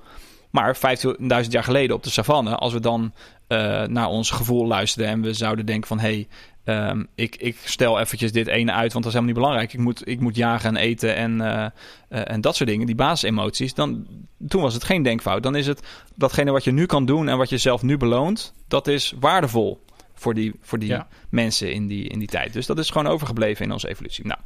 Maar 0.50 0.76
15.000 0.76 1.48
jaar 1.48 1.64
geleden 1.64 1.96
op 1.96 2.02
de 2.02 2.10
savanne, 2.10 2.56
als 2.56 2.72
we 2.72 2.80
dan 2.80 3.12
uh, 3.48 3.82
naar 3.82 4.06
ons 4.06 4.30
gevoel 4.30 4.66
luisterden 4.66 5.12
en 5.12 5.20
we 5.22 5.32
zouden 5.32 5.66
denken 5.66 5.88
van 5.88 5.98
hé, 5.98 6.12
hey, 6.12 6.28
um, 6.68 7.06
ik, 7.14 7.36
ik 7.36 7.56
stel 7.64 8.00
eventjes 8.00 8.32
dit 8.32 8.46
ene 8.46 8.72
uit, 8.72 8.92
want 8.92 9.04
dat 9.04 9.12
is 9.14 9.18
helemaal 9.20 9.34
niet 9.34 9.42
belangrijk. 9.42 9.72
Ik 9.72 9.78
moet, 9.78 10.08
ik 10.08 10.20
moet 10.20 10.36
jagen 10.36 10.68
en 10.68 10.82
eten 10.82 11.16
en, 11.16 11.32
uh, 11.40 11.46
uh, 11.46 12.30
en 12.30 12.40
dat 12.40 12.56
soort 12.56 12.68
dingen, 12.68 12.86
die 12.86 12.94
basisemoties. 12.94 13.74
Dan, 13.74 14.06
toen 14.48 14.62
was 14.62 14.74
het 14.74 14.84
geen 14.84 15.02
denkfout. 15.02 15.42
Dan 15.42 15.56
is 15.56 15.66
het 15.66 15.82
datgene 16.14 16.50
wat 16.50 16.64
je 16.64 16.72
nu 16.72 16.86
kan 16.86 17.06
doen 17.06 17.28
en 17.28 17.38
wat 17.38 17.48
je 17.48 17.58
zelf 17.58 17.82
nu 17.82 17.96
beloont, 17.96 18.52
dat 18.68 18.86
is 18.86 19.14
waardevol 19.20 19.84
voor 20.14 20.34
die, 20.34 20.54
voor 20.60 20.78
die 20.78 20.88
Ja. 20.88 21.08
mensen 21.28 21.72
in 21.72 21.86
die, 21.86 22.08
in 22.08 22.18
die 22.18 22.28
tijd. 22.28 22.52
Dus 22.52 22.66
dat 22.66 22.78
is 22.78 22.90
gewoon 22.90 23.12
overgebleven 23.12 23.64
in 23.64 23.72
onze 23.72 23.88
evolutie. 23.88 24.26
Nou, 24.26 24.40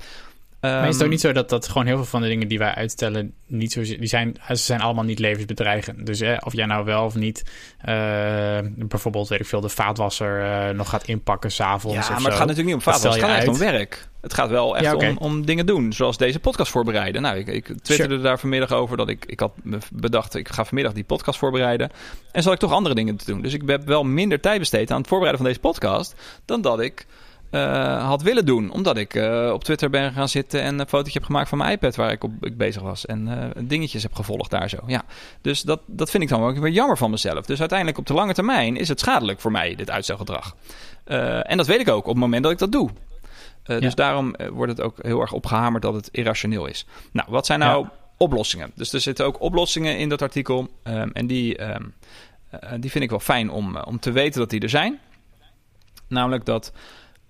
Maar 0.71 0.81
is 0.81 0.87
het 0.87 0.95
ook 0.95 1.01
ehm, 1.01 1.11
niet 1.11 1.21
zo 1.21 1.33
dat, 1.33 1.49
dat 1.49 1.69
gewoon 1.69 1.87
heel 1.87 1.97
veel 1.97 2.05
van 2.05 2.23
de 2.23 2.29
dingen 2.29 2.49
die 2.49 2.59
wij 2.59 2.75
uitstellen, 2.75 3.35
niet 3.47 3.73
zo, 3.73 3.81
die 3.81 4.07
zijn, 4.07 4.37
ze 4.49 4.57
zijn 4.57 4.81
allemaal 4.81 5.05
niet 5.05 5.19
levensbedreigend. 5.19 6.07
Dus 6.07 6.23
of 6.45 6.53
jij 6.53 6.67
nou 6.67 6.85
wel 6.85 7.05
of 7.05 7.15
niet, 7.15 7.43
eh, 7.79 8.59
bijvoorbeeld, 8.75 9.29
weet 9.29 9.41
ik 9.41 9.47
veel, 9.47 9.61
de 9.61 9.69
vaatwasser 9.69 10.43
eh, 10.43 10.75
nog 10.75 10.89
gaat 10.89 11.07
inpakken 11.07 11.53
s'avonds. 11.53 11.97
Ja, 11.97 12.03
of 12.03 12.09
maar 12.09 12.21
zo. 12.21 12.27
het 12.27 12.37
gaat 12.37 12.47
natuurlijk 12.47 12.77
niet 12.77 12.87
om 12.87 12.93
Dat 12.93 12.95
vaatwas. 12.95 13.15
Het 13.15 13.25
gaat 13.25 13.37
echt 13.37 13.49
om 13.49 13.59
werk. 13.59 14.09
Het 14.21 14.35
gaat 14.35 14.49
wel 14.51 14.77
echt 14.77 14.85
Ja, 14.85 15.09
om, 15.09 15.17
om 15.17 15.47
dingen 15.47 15.67
doen, 15.67 15.93
zoals 15.93 16.17
deze 16.17 16.39
podcast 16.39 16.71
voorbereiden. 16.71 17.23
Nou, 17.23 17.37
ik, 17.37 17.47
ik 17.47 17.73
twitterde 17.83 18.21
daar 18.21 18.39
vanmiddag 18.39 18.73
over 18.73 18.97
dat 18.97 19.09
ik, 19.09 19.25
ik 19.25 19.41
had 19.41 19.53
bedacht, 19.93 20.35
ik 20.35 20.49
ga 20.49 20.65
vanmiddag 20.65 20.93
die 20.93 21.05
podcast 21.05 21.39
voorbereiden. 21.39 21.91
En 22.33 22.43
zal 22.43 22.53
ik 22.53 22.59
toch 22.59 22.73
andere 22.73 22.95
dingen 22.95 23.17
te 23.17 23.25
doen. 23.25 23.43
Dus 23.43 23.55
ik 23.55 23.63
heb 23.67 23.87
wel 23.87 24.05
minder 24.05 24.41
tijd 24.41 24.59
besteed 24.59 24.91
aan 24.91 24.99
het 24.99 25.09
voorbereiden 25.09 25.45
van 25.45 25.53
deze 25.53 25.69
podcast 25.69 26.15
dan 26.45 26.61
dat 26.61 26.81
ik 26.81 27.07
eh, 27.53 28.07
had 28.07 28.23
willen 28.23 28.47
doen. 28.47 28.71
Omdat 28.71 28.97
ik 28.97 29.15
eh, 29.15 29.51
op 29.53 29.65
Twitter 29.65 29.91
ben 29.91 30.13
gaan 30.13 30.29
zitten 30.29 30.63
en 30.63 30.79
een 30.79 30.89
fotootje 30.89 31.19
heb 31.19 31.25
gemaakt 31.25 31.49
van 31.49 31.59
mijn 31.59 31.73
iPad 31.73 31.97
waar 31.97 32.11
ik 32.11 32.25
op 32.25 32.47
ik 32.47 32.57
bezig 32.57 32.83
was. 32.83 33.07
En 33.07 33.29
eh, 33.29 33.63
dingetjes 33.65 34.03
heb 34.03 34.15
gevolgd 34.15 34.51
daar 34.51 34.69
zo. 34.69 34.79
Ja. 34.87 35.03
Dus 35.41 35.63
dat, 35.63 35.81
dat 35.87 36.11
vind 36.11 36.23
ik 36.23 36.29
dan 36.29 36.43
ook 36.43 36.59
weer 36.59 36.73
jammer 36.73 36.97
van 36.97 37.11
mezelf. 37.11 37.47
Dus 37.47 37.61
uiteindelijk 37.61 37.99
op 37.99 38.07
de 38.07 38.15
lange 38.15 38.35
termijn 38.35 38.77
is 38.77 38.89
het 38.89 39.01
schadelijk 39.01 39.41
voor 39.41 39.51
mij, 39.51 39.75
dit 39.75 39.91
uitstelgedrag. 39.91 40.57
En 41.05 41.57
dat 41.57 41.67
weet 41.67 41.81
ik 41.81 41.89
ook 41.89 42.07
op 42.07 42.07
het 42.07 42.17
moment 42.17 42.43
dat 42.43 42.53
ik 42.53 42.59
dat 42.59 42.73
doe. 42.73 42.91
Dus 43.63 43.95
daarom 43.95 44.35
wordt 44.53 44.73
het 44.73 44.81
ook 44.81 44.97
heel 45.03 45.21
erg 45.21 45.33
opgehamerd 45.33 45.83
dat 45.83 45.95
het 45.95 46.09
irrationeel 46.13 46.67
is. 46.67 46.87
Nou, 47.13 47.29
wat 47.31 47.47
zijn 47.47 47.59
nou 47.59 47.85
Ja. 47.85 47.93
oplossingen? 48.17 48.71
Dus 48.75 48.93
er 48.93 49.01
zitten 49.01 49.27
ook 49.27 49.41
oplossingen 49.41 49.99
in 49.99 50.09
dat 50.09 50.23
artikel. 50.23 50.69
Um, 50.85 51.11
en 51.13 51.27
die, 51.27 51.63
um, 51.63 51.95
die 52.81 52.91
vind 52.91 53.05
ik 53.05 53.11
wel 53.11 53.21
fijn 53.21 53.51
om, 53.51 53.77
om 53.77 53.99
te 53.99 54.11
weten 54.13 54.41
dat 54.41 54.51
die 54.51 54.61
er 54.61 54.69
zijn. 54.69 54.99
Namelijk 56.09 56.45
dat 56.45 56.73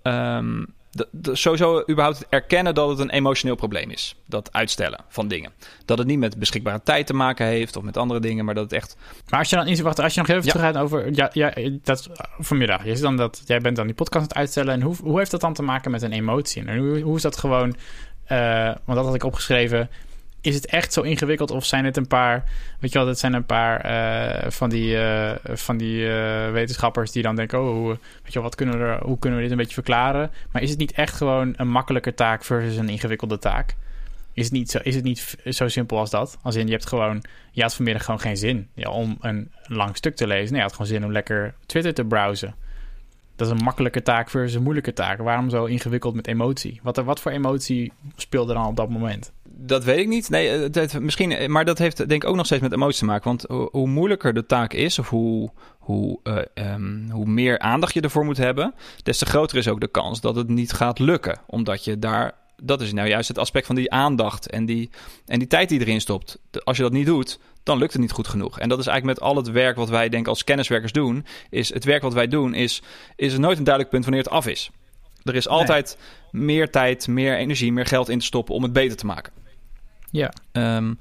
ehm, 0.03 0.63
de, 0.93 1.07
de, 1.11 1.35
sowieso 1.35 1.83
überhaupt 1.89 2.17
het 2.17 2.27
erkennen 2.29 2.75
dat 2.75 2.89
het 2.89 2.99
een 2.99 3.09
emotioneel 3.09 3.55
probleem 3.55 3.89
is. 3.89 4.15
Dat 4.27 4.53
uitstellen 4.53 4.99
van 5.07 5.27
dingen. 5.27 5.51
Dat 5.85 5.97
het 5.97 6.07
niet 6.07 6.19
met 6.19 6.39
beschikbare 6.39 6.81
tijd 6.83 7.07
te 7.07 7.13
maken 7.13 7.45
heeft 7.45 7.75
of 7.75 7.83
met 7.83 7.97
andere 7.97 8.19
dingen, 8.19 8.45
maar 8.45 8.53
dat 8.53 8.63
het 8.63 8.73
echt. 8.73 8.97
Maar 9.29 9.39
als 9.39 9.49
je 9.49 9.55
dan 9.55 9.81
wacht, 9.81 9.99
als 9.99 10.13
je 10.13 10.19
nog 10.19 10.29
even 10.29 10.43
ja. 10.43 10.51
teruggaat 10.51 10.77
over. 10.77 11.13
Ja, 11.13 11.29
ja, 11.33 11.53
dat 11.83 12.09
vanmiddag. 12.39 12.85
Je 12.85 12.99
dan 12.99 13.17
dat, 13.17 13.41
jij 13.45 13.59
bent 13.59 13.75
dan 13.75 13.85
die 13.85 13.95
podcast 13.95 14.21
aan 14.21 14.27
het 14.27 14.37
uitstellen. 14.37 14.73
En 14.73 14.81
hoe, 14.81 14.95
hoe 15.03 15.17
heeft 15.17 15.31
dat 15.31 15.41
dan 15.41 15.53
te 15.53 15.63
maken 15.63 15.91
met 15.91 16.01
een 16.01 16.11
emotie? 16.11 16.65
En 16.65 16.77
hoe, 16.77 16.99
hoe 16.99 17.15
is 17.15 17.21
dat 17.21 17.37
gewoon. 17.37 17.75
Uh, 18.31 18.65
want 18.65 18.97
dat 18.97 19.05
had 19.05 19.15
ik 19.15 19.23
opgeschreven 19.23 19.89
is 20.43 20.55
het 20.55 20.65
echt 20.65 20.93
zo 20.93 21.01
ingewikkeld 21.01 21.51
of 21.51 21.65
zijn 21.65 21.85
het 21.85 21.97
een 21.97 22.07
paar, 22.07 22.43
weet 22.79 22.91
je 22.91 22.97
wel, 22.97 23.07
dat 23.07 23.19
zijn 23.19 23.33
een 23.33 23.45
paar 23.45 23.85
uh, 23.85 24.51
van 24.51 24.69
die, 24.69 24.95
uh, 24.95 25.31
van 25.43 25.77
die 25.77 26.05
uh, 26.05 26.51
wetenschappers 26.51 27.11
die 27.11 27.23
dan 27.23 27.35
denken, 27.35 27.61
oh, 27.61 27.87
weet 27.87 27.97
je 28.23 28.33
wel, 28.33 28.43
wat 28.43 28.55
kunnen 28.55 28.79
we 28.79 28.97
hoe 29.05 29.19
kunnen 29.19 29.37
we 29.37 29.43
dit 29.43 29.51
een 29.53 29.61
beetje 29.61 29.73
verklaren? 29.73 30.31
Maar 30.51 30.61
is 30.61 30.69
het 30.69 30.79
niet 30.79 30.91
echt 30.91 31.13
gewoon 31.13 31.53
een 31.57 31.67
makkelijke 31.67 32.13
taak 32.13 32.43
versus 32.43 32.75
een 32.75 32.89
ingewikkelde 32.89 33.39
taak? 33.39 33.75
Is 34.33 34.43
het 34.43 34.53
niet 34.53 34.71
zo, 34.71 34.79
is 34.83 34.95
het 34.95 35.03
niet 35.03 35.37
zo 35.45 35.67
simpel 35.67 35.97
als 35.97 36.09
dat? 36.09 36.37
Als 36.41 36.55
in, 36.55 36.65
je 36.65 36.71
hebt 36.71 36.87
gewoon, 36.87 37.23
je 37.51 37.61
had 37.61 37.75
vanmiddag 37.75 38.05
gewoon 38.05 38.19
geen 38.19 38.37
zin 38.37 38.67
ja, 38.73 38.89
om 38.89 39.17
een 39.21 39.51
lang 39.63 39.97
stuk 39.97 40.15
te 40.15 40.27
lezen. 40.27 40.47
Nee, 40.47 40.55
je 40.55 40.61
had 40.61 40.71
gewoon 40.71 40.87
zin 40.87 41.05
om 41.05 41.11
lekker 41.11 41.53
Twitter 41.65 41.93
te 41.93 42.05
browsen. 42.05 42.55
Dat 43.35 43.47
is 43.47 43.53
een 43.53 43.63
makkelijke 43.63 44.01
taak 44.01 44.29
versus 44.29 44.53
een 44.53 44.63
moeilijke 44.63 44.93
taak. 44.93 45.17
Waarom 45.17 45.49
zo 45.49 45.65
ingewikkeld 45.65 46.15
met 46.15 46.27
emotie? 46.27 46.79
Wat, 46.83 46.97
er, 46.97 47.03
wat 47.03 47.19
voor 47.19 47.31
emotie 47.31 47.91
speelde 48.15 48.53
dan 48.53 48.65
op 48.65 48.75
dat 48.75 48.89
moment? 48.89 49.31
Dat 49.55 49.83
weet 49.83 49.99
ik 49.99 50.07
niet. 50.07 50.29
Nee, 50.29 50.49
het, 50.49 50.99
misschien, 50.99 51.31
eh, 51.31 51.47
maar 51.47 51.65
dat 51.65 51.77
heeft 51.77 51.97
denk 51.97 52.23
ik 52.23 52.29
ook 52.29 52.35
nog 52.35 52.45
steeds 52.45 52.61
met 52.61 52.71
emoties 52.71 52.99
te 52.99 53.05
maken. 53.05 53.23
Want 53.23 53.69
hoe, 53.71 53.87
moeilijker 53.87 54.33
de 54.33 54.45
taak 54.45 54.73
is, 54.73 54.99
of 54.99 55.09
hoe, 55.09 55.51
hoe, 55.79 56.19
uh, 56.23 56.75
hoe 57.11 57.25
meer 57.25 57.59
aandacht 57.59 57.93
je 57.93 58.01
ervoor 58.01 58.25
moet 58.25 58.37
hebben, 58.37 58.73
des 59.03 59.17
te 59.17 59.25
groter 59.25 59.57
is 59.57 59.67
ook 59.67 59.79
de 59.79 59.87
kans 59.87 60.21
dat 60.21 60.35
het 60.35 60.47
niet 60.47 60.73
gaat 60.73 60.99
lukken. 60.99 61.39
Omdat 61.47 61.83
je 61.83 61.99
daar, 61.99 62.35
dat 62.63 62.81
is 62.81 62.93
nou 62.93 63.07
juist 63.07 63.27
het 63.27 63.37
aspect 63.37 63.65
van 63.65 63.75
die 63.75 63.91
aandacht 63.91 64.49
en 64.49 64.65
die, 64.65 64.89
en 65.25 65.39
die 65.39 65.47
tijd 65.47 65.69
die 65.69 65.79
erin 65.79 66.01
stopt. 66.01 66.39
Als 66.63 66.77
je 66.77 66.83
dat 66.83 66.91
niet 66.91 67.05
doet, 67.05 67.39
dan 67.63 67.77
lukt 67.77 67.93
het 67.93 68.01
niet 68.01 68.11
goed 68.11 68.27
genoeg. 68.27 68.59
En 68.59 68.69
dat 68.69 68.79
is 68.79 68.87
eigenlijk 68.87 69.19
met 69.19 69.29
al 69.29 69.35
het 69.35 69.51
werk 69.51 69.75
wat 69.75 69.89
wij 69.89 70.09
denk 70.09 70.27
als 70.27 70.43
kenniswerkers 70.43 70.91
doen, 70.91 71.25
is 71.49 71.73
het 71.73 71.83
werk 71.83 72.01
wat 72.01 72.13
wij 72.13 72.27
doen, 72.27 72.53
is, 72.53 72.81
is 73.15 73.33
er 73.33 73.39
nooit 73.39 73.57
een 73.57 73.63
duidelijk 73.63 73.93
punt 73.93 74.05
wanneer 74.05 74.23
het 74.23 74.33
af 74.33 74.47
is. 74.47 74.71
Er 75.23 75.35
is 75.35 75.47
altijd 75.47 75.97
meer 76.31 76.69
tijd, 76.69 77.07
meer 77.07 77.37
energie, 77.37 77.71
meer 77.71 77.85
geld 77.85 78.09
in 78.09 78.19
te 78.19 78.25
stoppen 78.25 78.55
om 78.55 78.63
het 78.63 78.73
beter 78.73 78.97
te 78.97 79.05
maken. 79.05 79.42
Ja. 80.13 80.33
Um, 80.51 80.99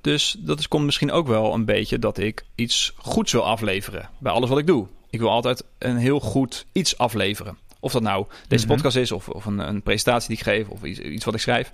dus 0.00 0.36
dat 0.38 0.58
is, 0.58 0.68
komt 0.68 0.84
misschien 0.84 1.12
ook 1.12 1.26
wel 1.26 1.54
een 1.54 1.64
beetje 1.64 1.98
dat 1.98 2.18
ik 2.18 2.44
iets 2.54 2.92
goeds 2.96 3.32
wil 3.32 3.44
afleveren 3.44 4.08
bij 4.18 4.32
alles 4.32 4.48
wat 4.48 4.58
ik 4.58 4.66
doe. 4.66 4.86
Ik 5.10 5.18
wil 5.18 5.30
altijd 5.30 5.64
een 5.78 5.96
heel 5.96 6.20
goed 6.20 6.66
iets 6.72 6.98
afleveren. 6.98 7.58
Of 7.80 7.92
dat 7.92 8.02
nou 8.02 8.26
deze 8.48 8.66
mhm. 8.66 8.74
podcast 8.74 8.96
is, 8.96 9.12
of, 9.12 9.28
of 9.28 9.44
een, 9.44 9.58
een, 9.58 9.82
presentatie 9.82 10.28
die 10.28 10.36
ik 10.36 10.42
geef, 10.42 10.68
of 10.68 10.82
iets, 10.82 10.98
iets 10.98 11.24
wat 11.24 11.34
ik 11.34 11.40
schrijf. 11.40 11.72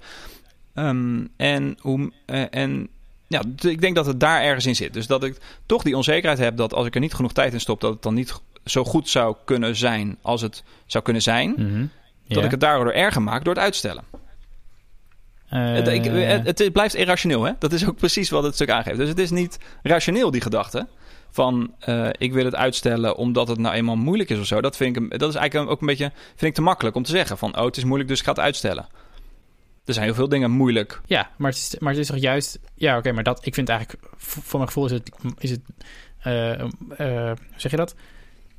Um, 0.75 1.29
en 1.37 1.77
hoe, 1.81 2.13
uh, 2.27 2.45
en 2.51 2.89
ja, 3.27 3.43
ik 3.61 3.81
denk 3.81 3.95
dat 3.95 4.07
het 4.07 4.21
daar 4.21 4.43
ergens 4.43 4.67
in 4.67 4.77
zit. 4.77 4.93
Dus 4.93 5.07
dat 5.07 5.25
ik 5.25 5.37
toch 5.67 5.83
die 5.83 5.97
onzekerheid 5.97 6.39
heb 6.39 6.57
dat 6.57 6.75
als 6.75 6.87
ik 6.87 6.95
er 6.95 7.01
niet 7.01 7.15
genoeg 7.15 7.33
tijd 7.33 7.53
in 7.53 7.61
stop, 7.61 7.81
dat 7.81 7.93
het 7.93 8.03
dan 8.03 8.15
niet 8.15 8.41
zo 8.65 8.85
goed 8.85 9.09
zou 9.09 9.37
kunnen 9.45 9.77
zijn 9.77 10.19
als 10.23 10.41
het 10.41 10.63
zou 10.87 11.05
kunnen 11.05 11.23
zijn. 11.23 11.55
Mm 11.57 11.91
Dat 12.29 12.45
ik 12.45 12.51
het 12.51 12.61
daardoor 12.61 12.93
erger 12.93 13.23
maak 13.23 13.45
door 13.45 13.55
het 13.55 13.63
uitstellen. 13.63 14.05
Het, 15.59 15.89
ik, 15.89 16.05
het, 16.45 16.73
blijft 16.73 16.95
irrationeel, 16.95 17.43
hè? 17.43 17.53
Dat 17.59 17.73
is 17.73 17.89
ook 17.89 17.97
precies 17.97 18.31
wat 18.31 18.43
het 18.43 18.55
stuk 18.55 18.71
aangeeft. 18.71 18.99
Dus 18.99 19.09
het 19.09 19.19
is 19.19 19.31
niet 19.31 19.59
rationeel, 19.83 20.31
die 20.31 20.41
gedachte. 20.41 20.87
Van 21.31 21.75
uh, 21.89 22.09
ik 22.19 22.33
wil 22.33 22.45
het 22.45 22.55
uitstellen 22.55 23.17
omdat 23.17 23.49
het 23.49 23.59
nou 23.59 23.75
eenmaal 23.75 23.97
moeilijk 23.97 24.31
is 24.31 24.39
of 24.39 24.47
zo. 24.47 24.61
Dat, 24.61 24.77
vind 24.77 24.97
ik, 24.97 25.19
dat 25.19 25.29
is 25.29 25.35
eigenlijk 25.35 25.71
ook 25.71 25.81
een 25.81 25.87
beetje 25.87 26.13
vind 26.29 26.43
ik 26.43 26.55
te 26.55 26.63
makkelijk 26.63 26.97
om 26.97 27.03
te 27.03 27.11
zeggen. 27.11 27.39
Van 27.39 27.57
oh, 27.57 27.65
het 27.65 27.77
is 27.77 27.85
moeilijk, 27.85 28.09
dus 28.09 28.19
ik 28.19 28.25
ga 28.25 28.31
het 28.31 28.41
uitstellen. 28.41 28.87
Er 29.85 29.95
zijn 29.95 30.07
heel 30.07 30.15
veel 30.15 30.29
dingen 30.29 30.51
moeilijk. 30.51 31.01
Ja, 31.07 31.31
maar 31.37 31.51
het 31.51 31.59
is, 31.59 31.79
maar 31.79 31.93
het 31.93 32.01
is 32.01 32.07
toch 32.07 32.19
juist. 32.19 32.59
Ja, 32.75 32.97
oké, 32.97 33.13
maar 33.13 33.23
dat 33.23 33.47
ik 33.47 33.55
vind 33.55 33.69
eigenlijk. 33.69 34.03
Voor 34.17 34.59
mijn 34.59 34.67
gevoel 34.73 34.85
is 34.85 34.93
het. 34.93 35.11
Is 35.39 35.51
het 35.51 35.61
uh, 36.99 37.33
zeg 37.57 37.71
je 37.71 37.77
dat? 37.77 37.95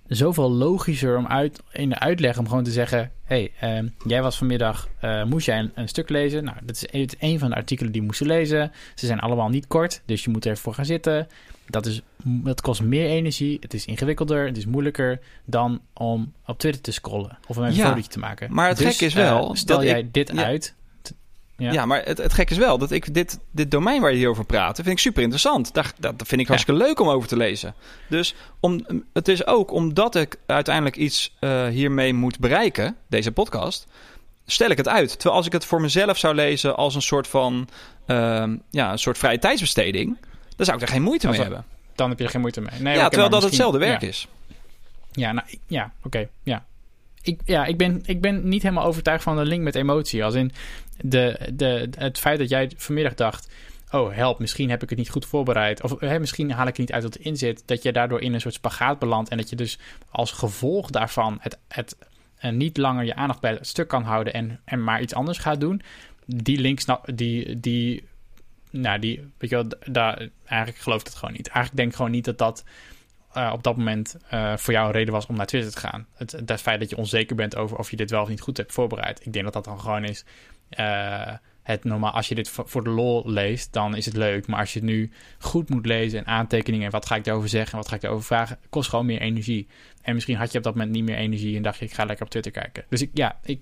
zoveel 0.08 0.52
logischer 0.52 1.18
om 1.18 1.28
uit, 1.28 1.62
in 1.72 1.90
de 1.90 2.00
uitleg 2.00 2.38
om 2.38 2.48
gewoon 2.48 2.64
te 2.64 2.72
zeggen: 2.72 3.12
hey, 3.34 3.82
uh, 3.82 3.90
jij 4.06 4.22
was 4.22 4.38
vanmiddag, 4.38 4.88
uh, 5.04 5.24
moest 5.24 5.46
jij 5.46 5.60
een, 5.60 5.72
een, 5.76 5.88
stuk 5.88 6.10
lezen? 6.10 6.44
Nou, 6.44 6.58
dat 6.64 6.88
is 6.92 7.14
een 7.20 7.40
van 7.40 7.50
de 7.50 7.56
artikelen 7.56 7.92
die 7.92 8.02
moesten 8.02 8.28
lezen. 8.28 8.72
Ze 8.96 9.06
zijn 9.06 9.20
allemaal 9.20 9.50
niet 9.50 9.68
kort, 9.68 10.02
dus 10.06 10.24
je 10.24 10.30
moet 10.30 10.46
ervoor 10.46 10.74
gaan 10.74 10.86
zitten. 10.86 11.28
Dat, 11.66 11.86
is, 11.86 12.02
dat 12.24 12.62
kost 12.62 12.82
meer 12.82 13.08
energie, 13.10 13.58
het 13.60 13.74
is 13.74 13.86
ingewikkelder, 13.86 14.46
het 14.46 14.58
is 14.58 14.66
moeilijker 14.66 15.20
dan 15.46 15.82
om 15.94 16.34
op 16.46 16.60
Twitter 16.60 16.82
te 16.82 16.92
scrollen 16.92 17.38
of 17.48 17.56
een 17.56 17.74
ja, 17.74 17.88
fotootje 17.88 18.12
te 18.12 18.20
maken. 18.20 18.54
Maar 18.54 18.68
het 18.68 18.78
dus, 18.78 18.98
gek 18.98 19.08
is 19.08 19.14
wel, 19.14 19.50
uh, 19.50 19.56
stel 19.56 19.84
jij 19.84 20.08
dit 20.12 20.38
uit, 20.38 20.76
ja. 21.58 21.72
ja, 21.72 21.86
maar 21.86 22.04
het, 22.04 22.18
het 22.18 22.34
gek 22.34 22.50
is 22.50 22.58
wel 22.58 22.78
dat 22.78 22.92
ik 22.92 23.14
dit, 23.14 23.40
dit 23.52 23.72
domein 23.72 24.02
waar 24.02 24.12
je 24.12 24.18
hier 24.18 24.30
over 24.30 24.46
praat, 24.46 24.76
vind 24.76 24.88
ik 24.88 25.00
super 25.00 25.22
interessant. 25.22 25.74
Daar, 25.74 25.94
dat 26.00 26.24
vind 26.26 26.42
ik 26.42 26.48
hartstikke 26.48 26.84
leuk 26.84 27.00
om 27.00 27.10
over 27.10 27.28
te 27.28 27.38
lezen. 27.38 27.76
Dus 28.10 28.36
om, 28.60 28.86
het 29.14 29.28
is 29.28 29.46
ook 29.46 29.72
omdat 29.72 30.16
ik 30.16 30.38
uiteindelijk 30.46 30.96
iets 30.96 31.36
uh, 31.40 31.68
hiermee 31.68 32.14
moet 32.14 32.40
bereiken, 32.40 32.96
deze 33.08 33.32
podcast, 33.32 33.88
stel 34.46 34.70
ik 34.70 34.78
het 34.78 34.88
uit. 34.88 35.10
Terwijl 35.12 35.36
als 35.36 35.46
ik 35.46 35.52
het 35.52 35.66
voor 35.66 35.82
mezelf 35.82 36.18
zou 36.18 36.36
lezen 36.36 36.76
als 36.76 36.96
een 36.96 37.02
soort 37.02 37.28
van 37.28 37.68
uh, 38.08 38.44
ja, 38.70 38.92
een 38.92 39.00
soort 39.00 39.18
vrije 39.18 39.40
tijdsbesteding, 39.40 40.18
dan 40.56 40.66
zou 40.66 40.78
ik 40.78 40.84
er 40.84 40.90
geen 40.90 41.02
moeite 41.02 41.30
mee 41.30 41.42
hebben. 41.42 41.66
Dan 41.96 42.10
heb 42.10 42.18
je 42.18 42.26
er 42.26 42.32
geen 42.32 42.42
moeite 42.42 42.62
mee. 42.62 42.80
Nee, 42.80 42.96
ja, 42.96 43.10
terwijl 43.10 43.30
dat 43.30 43.44
hetzelfde 43.44 43.78
werk 43.78 44.02
is. 44.02 44.28
Ja, 45.12 45.32
nou, 45.32 45.48
ja 45.68 45.92
oké. 46.04 46.28
ja 46.44 46.66
ik, 47.24 47.42
ja, 47.46 47.66
ik, 47.66 47.78
ben, 47.78 48.02
ik 48.06 48.22
ben 48.22 48.48
niet 48.48 48.62
helemaal 48.62 48.86
overtuigd 48.86 49.24
van 49.24 49.36
de 49.36 49.46
link 49.46 49.64
met 49.64 49.76
emotie. 49.76 50.24
Als 50.24 50.34
in 50.34 50.52
de, 51.02 51.40
de, 51.54 51.90
het 51.98 52.20
feit 52.20 52.40
dat 52.40 52.50
jij 52.50 52.72
vanmiddag 52.78 53.14
dacht... 53.14 53.52
oh, 53.92 54.16
help, 54.16 54.40
misschien 54.40 54.70
heb 54.70 54.84
ik 54.84 54.90
het 54.90 54.98
niet 54.98 55.10
goed 55.10 55.26
voorbereid... 55.26 55.82
of 55.82 56.00
misschien 56.00 56.52
haal 56.52 56.68
ik 56.68 56.78
het 56.78 56.78
niet 56.78 56.92
uit 56.92 57.04
wat 57.04 57.16
erin 57.16 57.38
zit... 57.38 57.64
dat 57.66 57.84
je 57.84 57.92
daardoor 57.92 58.22
in 58.22 58.34
een 58.34 58.42
soort 58.42 58.54
spagaat 58.54 59.00
belandt... 59.00 59.30
en 59.30 59.38
dat 59.38 59.50
je 59.50 59.56
dus 59.56 59.80
als 60.10 60.32
gevolg 60.32 60.90
daarvan... 60.90 61.38
het, 61.42 61.60
het 61.68 61.96
uh, 62.42 62.52
niet 62.52 62.78
langer 62.78 63.06
je 63.06 63.16
aandacht 63.16 63.42
bij 63.42 63.52
het 63.52 63.68
stuk 63.68 63.88
kan 63.88 64.04
houden... 64.04 64.34
en, 64.34 64.60
en 64.66 64.84
maar 64.84 65.02
iets 65.02 65.14
anders 65.14 65.38
gaat 65.38 65.60
doen... 65.60 65.82
die 66.26 66.60
link, 66.60 66.80
die, 67.16 67.60
die, 67.60 68.04
nou, 68.70 69.00
die, 69.00 69.32
weet 69.38 69.50
je 69.50 69.56
wel, 69.56 69.68
daar, 69.86 70.30
eigenlijk 70.46 70.82
geloof 70.82 71.00
ik 71.00 71.08
het 71.08 71.16
gewoon 71.16 71.34
niet. 71.34 71.48
Eigenlijk 71.48 71.78
denk 71.78 71.90
ik 71.90 71.96
gewoon 71.96 72.12
niet 72.12 72.26
dat 72.26 72.38
dat 72.38 72.64
uh, 73.38 73.50
op 73.54 73.64
dat 73.64 73.78
moment 73.78 74.18
uh, 74.34 74.58
voor 74.58 74.74
jou 74.74 74.88
een 74.88 74.94
reden 74.94 75.14
was 75.14 75.26
om 75.26 75.36
naar 75.36 75.46
Twitter 75.46 75.72
te 75.72 75.80
gaan. 75.80 76.08
Het, 76.16 76.62
feit 76.62 76.80
dat 76.80 76.90
je 76.90 76.98
onzeker 76.98 77.36
bent 77.36 77.56
over 77.56 77.78
of 77.78 77.90
je 77.90 77.96
dit 77.96 78.10
wel 78.10 78.22
of 78.22 78.30
niet 78.30 78.42
goed 78.42 78.58
hebt 78.58 78.74
voorbereid. 78.74 79.26
Ik 79.26 79.34
denk 79.34 79.46
dat 79.46 79.54
dat 79.54 79.64
dan 79.64 79.80
gewoon 79.80 80.04
is. 80.04 80.26
Uh, 80.80 81.34
het 81.64 81.84
normaal, 81.84 82.12
als 82.12 82.28
je 82.28 82.36
dit 82.36 82.50
voor 82.50 82.84
de 82.84 82.90
lol 82.90 83.24
leest, 83.26 83.74
dan 83.74 83.96
is 83.96 84.06
het 84.06 84.16
leuk. 84.16 84.48
Maar 84.48 84.60
als 84.60 84.74
je 84.74 84.80
het 84.80 84.88
nu 84.88 85.12
goed 85.40 85.70
moet 85.70 85.86
lezen 85.86 86.20
en 86.20 86.26
aantekeningen 86.26 86.86
en 86.86 86.92
wat 86.92 87.06
ga 87.06 87.16
ik 87.16 87.24
daarover 87.24 87.50
zeggen 87.50 87.72
en 87.72 87.78
wat 87.78 87.88
ga 87.88 87.96
ik 87.96 88.02
daarover 88.02 88.26
vragen, 88.26 88.60
kost 88.70 88.90
gewoon 88.90 89.06
meer 89.06 89.22
energie. 89.22 89.68
En 90.02 90.14
misschien 90.14 90.38
had 90.38 90.52
je 90.52 90.58
op 90.58 90.64
dat 90.64 90.74
moment 90.74 90.92
niet 90.92 91.04
meer 91.04 91.16
energie 91.16 91.56
en 91.56 91.62
dacht 91.62 91.80
je, 91.80 91.86
ik 91.86 91.94
ga 91.94 92.06
lekker 92.06 92.26
op 92.26 92.32
Twitter 92.32 92.52
kijken. 92.52 92.86
Dus 92.90 93.02
ik, 93.02 93.10
ja, 93.14 93.40
ik, 93.44 93.62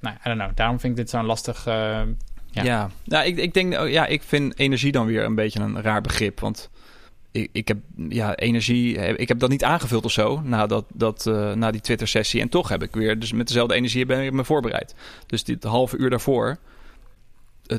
nou, 0.00 0.16
I 0.16 0.20
don't 0.24 0.38
know. 0.38 0.50
Daarom 0.54 0.80
vind 0.80 0.92
ik 0.92 0.98
dit 0.98 1.10
zo'n 1.10 1.24
lastig. 1.24 1.64
ja, 1.64 2.06
ja. 2.50 2.90
Nou, 3.04 3.26
ik, 3.26 3.36
ik 3.36 3.54
denk, 3.54 3.74
oh, 3.80 3.88
ja, 3.88 4.06
ik 4.06 4.22
vind 4.22 4.58
energie 4.58 4.92
dan 4.92 5.06
weer 5.06 5.24
een 5.24 5.34
beetje 5.34 5.60
een 5.60 5.82
raar 5.82 6.00
begrip. 6.00 6.40
Want 6.40 6.70
ik, 7.34 7.48
ik 7.52 7.68
heb 7.68 7.78
ja, 8.08 8.36
energie, 8.36 9.16
ik 9.16 9.28
heb 9.28 9.38
dat 9.38 9.50
niet 9.50 9.64
aangevuld 9.64 10.04
of 10.04 10.12
zo 10.12 10.40
na, 10.44 10.66
dat, 10.66 10.84
dat, 10.92 11.26
uh, 11.28 11.52
na 11.52 11.70
die 11.70 11.80
Twitter-sessie. 11.80 12.40
En 12.40 12.48
toch 12.48 12.68
heb 12.68 12.82
ik 12.82 12.94
weer, 12.94 13.18
dus 13.18 13.32
met 13.32 13.46
dezelfde 13.46 13.74
energie 13.74 14.06
ben 14.06 14.24
ik 14.24 14.32
me 14.32 14.44
voorbereid. 14.44 14.94
Dus 15.26 15.44
dit 15.44 15.64
halve 15.64 15.96
uur 15.96 16.10
daarvoor, 16.10 16.58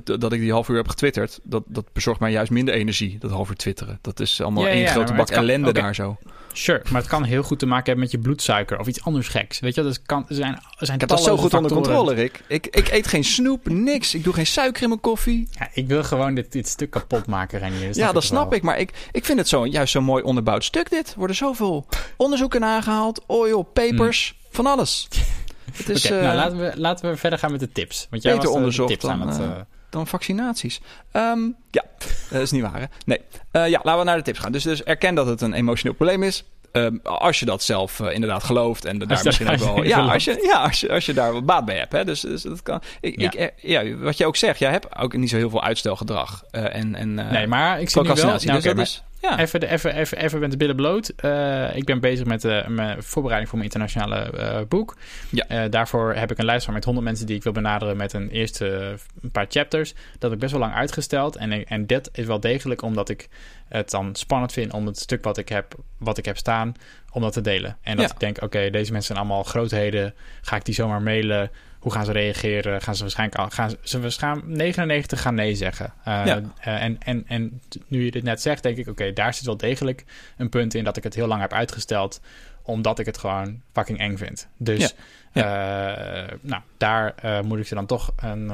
dat 0.04 0.34
ik 0.34 0.40
die 0.40 0.52
half 0.52 0.70
uur 0.70 0.76
heb 0.76 0.88
getwitterd, 0.88 1.40
dat, 1.44 1.64
dat 1.68 1.94
bezorgt 1.94 2.20
mij 2.20 2.32
juist 2.32 2.52
minder 2.52 2.74
energie, 2.74 3.18
dat 3.20 3.32
half 3.32 3.50
uur 3.50 3.56
twitteren. 3.56 4.00
Dat 4.02 4.20
is 4.20 4.42
allemaal 4.42 4.64
ja, 4.64 4.70
één 4.70 4.88
grote 4.88 5.14
bak 5.14 5.30
ellende 5.30 5.74
daar 5.74 5.96
zo. 5.96 6.18
Sure, 6.54 6.82
maar 6.92 7.02
het 7.02 7.10
kan 7.10 7.24
heel 7.24 7.44
goed 7.44 7.60
te 7.60 7.66
maken 7.66 7.86
hebben 7.86 8.04
met 8.04 8.12
je 8.12 8.20
bloedsuiker 8.20 8.80
of 8.80 8.88
iets 8.88 9.04
anders 9.04 9.28
geks. 9.28 9.60
Weet 9.60 9.76
je, 9.76 9.84
dat 9.84 10.02
kan, 10.02 10.26
er 10.28 10.36
zijn, 10.36 10.54
er 10.54 10.86
zijn 10.86 10.94
ik 10.94 11.00
heb 11.00 11.10
dat 11.10 11.24
zo 11.24 11.38
goed 11.38 11.54
onder 11.54 11.72
controle, 11.72 12.14
Rick. 12.14 12.44
Ik, 12.48 12.68
ik 12.68 12.92
eet 12.92 13.08
geen 13.08 13.24
snoep, 13.24 13.70
niks. 13.70 14.14
Ik 14.14 14.24
doe 14.24 14.34
geen 14.34 14.46
suiker 14.46 14.84
in 14.84 14.90
mijn 14.90 15.02
koffie. 15.02 15.48
Ja, 15.52 15.70
ik 15.74 15.88
wil 15.88 16.04
gewoon 16.04 16.36
dit, 16.36 16.52
dit 16.52 16.68
stuk 16.68 16.90
kapot 16.90 17.26
maken, 17.26 17.60
Renier. 17.60 17.90
Ja, 17.98 18.12
dat 18.12 18.24
snap 18.24 18.54
ik. 18.54 18.62
Maar 18.62 18.80
ik, 18.80 19.10
ik 19.12 19.26
vind 19.26 19.40
het 19.40 19.48
zo, 19.48 19.66
juist 19.66 19.92
zo'n 19.92 20.04
mooi 20.04 20.24
onderbouwd 20.24 20.64
stuk 20.64 20.90
dit. 20.90 21.12
Er 21.12 21.18
worden 21.18 21.36
zoveel 21.36 21.86
onderzoeken 22.18 22.64
aangehaald, 22.64 23.24
oil, 23.28 23.64
papers, 23.64 24.34
mm. 24.34 24.48
van 24.52 24.66
alles. 24.66 25.08
Het 25.74 25.90
is, 25.90 26.06
okay, 26.06 26.18
uh, 26.18 26.24
nou, 26.24 26.36
laten, 26.36 26.58
we, 26.58 26.72
laten 26.76 27.10
we 27.10 27.18
verder 27.18 27.40
gaan 27.40 27.52
met 27.52 27.60
de 27.60 27.72
tips. 27.72 28.08
Want 28.10 28.24
jij 28.24 28.36
was, 28.36 28.46
onderzocht 28.46 28.90
tips 28.90 29.02
dan, 29.02 29.22
aan 29.22 29.28
het... 29.28 29.40
Uh, 29.40 29.48
dan 29.96 30.08
vaccinaties. 30.08 30.82
Um, 31.14 31.56
ja, 31.72 31.84
dat 32.32 32.42
is 32.42 32.52
niet 32.52 32.62
waar. 32.62 32.80
Hè? 32.80 32.86
Nee. 33.06 33.20
Uh, 33.52 33.68
ja, 33.68 33.80
laten 33.84 34.00
we 34.00 34.06
naar 34.06 34.18
de 34.18 34.24
tips 34.24 34.40
gaan. 34.40 34.52
Dus, 34.52 34.64
dus 34.64 34.84
erken 34.84 35.16
dat 35.16 35.28
het 35.28 35.42
een 35.42 35.54
emotioneel 35.54 35.96
probleem 35.96 36.24
is. 36.24 36.44
Um, 36.72 37.00
als 37.04 37.40
je 37.40 37.46
dat 37.46 37.64
zelf 37.64 38.00
uh, 38.00 38.14
inderdaad 38.14 38.44
gelooft 38.44 38.86
en 38.86 38.98
daar 39.00 39.22
misschien 39.24 39.50
ook 39.50 39.58
wel. 39.58 39.84
Ja, 39.84 40.00
als 40.00 40.24
je, 40.24 40.40
ja 40.44 40.62
als, 40.62 40.80
je, 40.80 40.92
als 40.92 41.06
je 41.06 41.14
daar 41.14 41.34
wat 41.34 41.46
baat 41.46 41.66
bij 41.66 41.78
hebt. 41.78 41.92
Hè, 41.92 42.06
dus, 42.06 42.22
dus 42.22 42.42
dat 42.42 42.64
kan. 42.64 42.82
Ik, 43.02 43.22
ja. 43.22 43.32
Ik, 43.32 43.54
ja, 43.58 43.96
wat 43.96 44.18
je 44.18 44.26
ook 44.26 44.36
zegt, 44.36 44.60
jij 44.60 44.72
hebt 44.72 44.98
ook 44.98 45.18
niet 45.18 45.30
zo 45.30 45.38
heel 45.38 45.50
veel 45.50 45.64
uitstelgedrag. 45.64 46.44
Uh, 46.52 46.76
en, 46.76 46.96
en, 46.96 47.14
nee, 47.14 47.48
maar 47.48 47.82
ik 47.82 47.90
zie 47.90 48.02
nu 48.02 48.08
wel. 48.08 48.16
Nou, 48.16 48.34
dus 48.34 48.46
okay, 48.46 48.62
dat 48.62 48.78
is, 48.78 49.04
Ja. 49.30 49.40
Even, 49.40 49.60
de, 49.60 49.68
even, 49.68 49.96
even, 49.96 50.18
even 50.18 50.40
met 50.40 50.52
de 50.52 50.58
billen 50.58 50.76
bloot. 50.76 51.14
Uh, 51.26 51.76
ik 51.76 51.86
ben 51.86 52.00
bezig 52.00 52.26
met 52.26 52.44
uh, 52.44 52.68
mijn 52.68 53.04
voorbereiding 53.04 53.50
voor 53.50 53.60
mijn 53.60 53.72
internationale 53.72 54.32
uh, 54.34 54.68
boek. 54.68 54.96
Ja. 55.30 55.68
daarvoor 55.68 56.14
heb 56.14 56.32
ik 56.32 56.38
een 56.38 56.46
lijst 56.46 56.66
van 56.66 56.74
met 56.74 56.86
100 56.86 57.06
mensen 57.06 57.26
die 57.26 57.36
ik 57.36 57.44
wil 57.44 57.52
benaderen 57.52 57.98
met 57.98 58.14
een 58.14 58.30
eerste 58.30 58.98
een 59.22 59.32
paar 59.32 59.46
chapters. 59.50 59.94
Dat 59.94 60.22
heb 60.22 60.32
ik 60.32 60.40
best 60.40 60.52
wel 60.52 60.62
lang 60.62 60.74
uitgesteld. 60.74 61.36
En, 61.36 61.66
en 61.66 61.86
dit 61.86 62.10
is 62.14 62.26
wel 62.26 62.40
degelijk 62.40 62.82
omdat 62.82 63.10
ik 63.10 63.30
het 63.68 63.90
dan 63.90 64.16
spannend 64.16 64.52
vind 64.52 64.74
om 64.74 64.86
het 64.86 65.00
stuk 65.00 65.24
wat 65.24 65.38
ik 65.38 65.50
heb, 65.50 65.76
wat 65.98 66.18
ik 66.18 66.26
heb 66.26 66.38
staan, 66.38 66.74
om 67.12 67.22
dat 67.22 67.34
te 67.34 67.42
delen. 67.42 67.78
En 67.82 67.98
dat 67.98 68.12
ik 68.12 68.20
denk, 68.20 68.42
oké, 68.42 68.70
deze 68.70 68.92
mensen 68.92 69.16
zijn 69.16 69.18
allemaal 69.18 69.44
grootheden. 69.44 70.14
Ga 70.42 70.56
ik 70.56 70.66
die 70.66 70.74
zomaar 70.74 71.02
mailen? 71.02 71.52
Hoe 71.86 71.94
gaan 71.94 72.06
ze 72.06 72.12
reageren? 72.12 72.82
Gaan 72.82 72.96
ze 72.96 73.02
waarschijnlijk 73.02 73.40
al, 73.40 73.50
gaan 73.50 73.72
ze 73.82 74.00
waarschijnlijk 74.00 74.48
99 74.48 75.22
gaan 75.22 75.36
nee 75.36 75.56
zeggen. 75.56 75.94
Uh, 76.08 76.26
ja. 76.26 76.38
uh, 76.38 76.84
en, 76.84 76.98
en, 77.00 77.24
en 77.28 77.62
nu 77.88 78.06
je 78.06 78.12
dit 78.12 78.24
net 78.24 78.42
zegt, 78.42 78.64
denk 78.64 78.78
ik, 78.78 78.88
oké, 78.88 79.14
daar 79.14 79.34
zit 79.34 79.46
wel 79.46 79.58
degelijk 79.58 80.04
een 80.38 80.50
punt 80.50 80.74
in 80.74 80.84
dat 80.84 80.98
ik 80.98 81.04
het 81.04 81.16
heel 81.16 81.28
lang 81.28 81.42
heb 81.42 81.54
uitgesteld, 81.54 82.22
omdat 82.62 83.00
ik 83.00 83.06
het 83.06 83.18
gewoon 83.18 83.62
fucking 83.74 84.00
eng 84.00 84.18
vind. 84.18 84.48
Dus 84.58 84.96
ja. 85.34 86.24
Uh, 86.24 86.38
nou, 86.42 86.62
daar 86.78 87.16
moet 87.44 87.60
ik 87.60 87.68
ze 87.68 87.76
dan 87.76 87.86
toch, 87.86 88.14
een, 88.18 88.52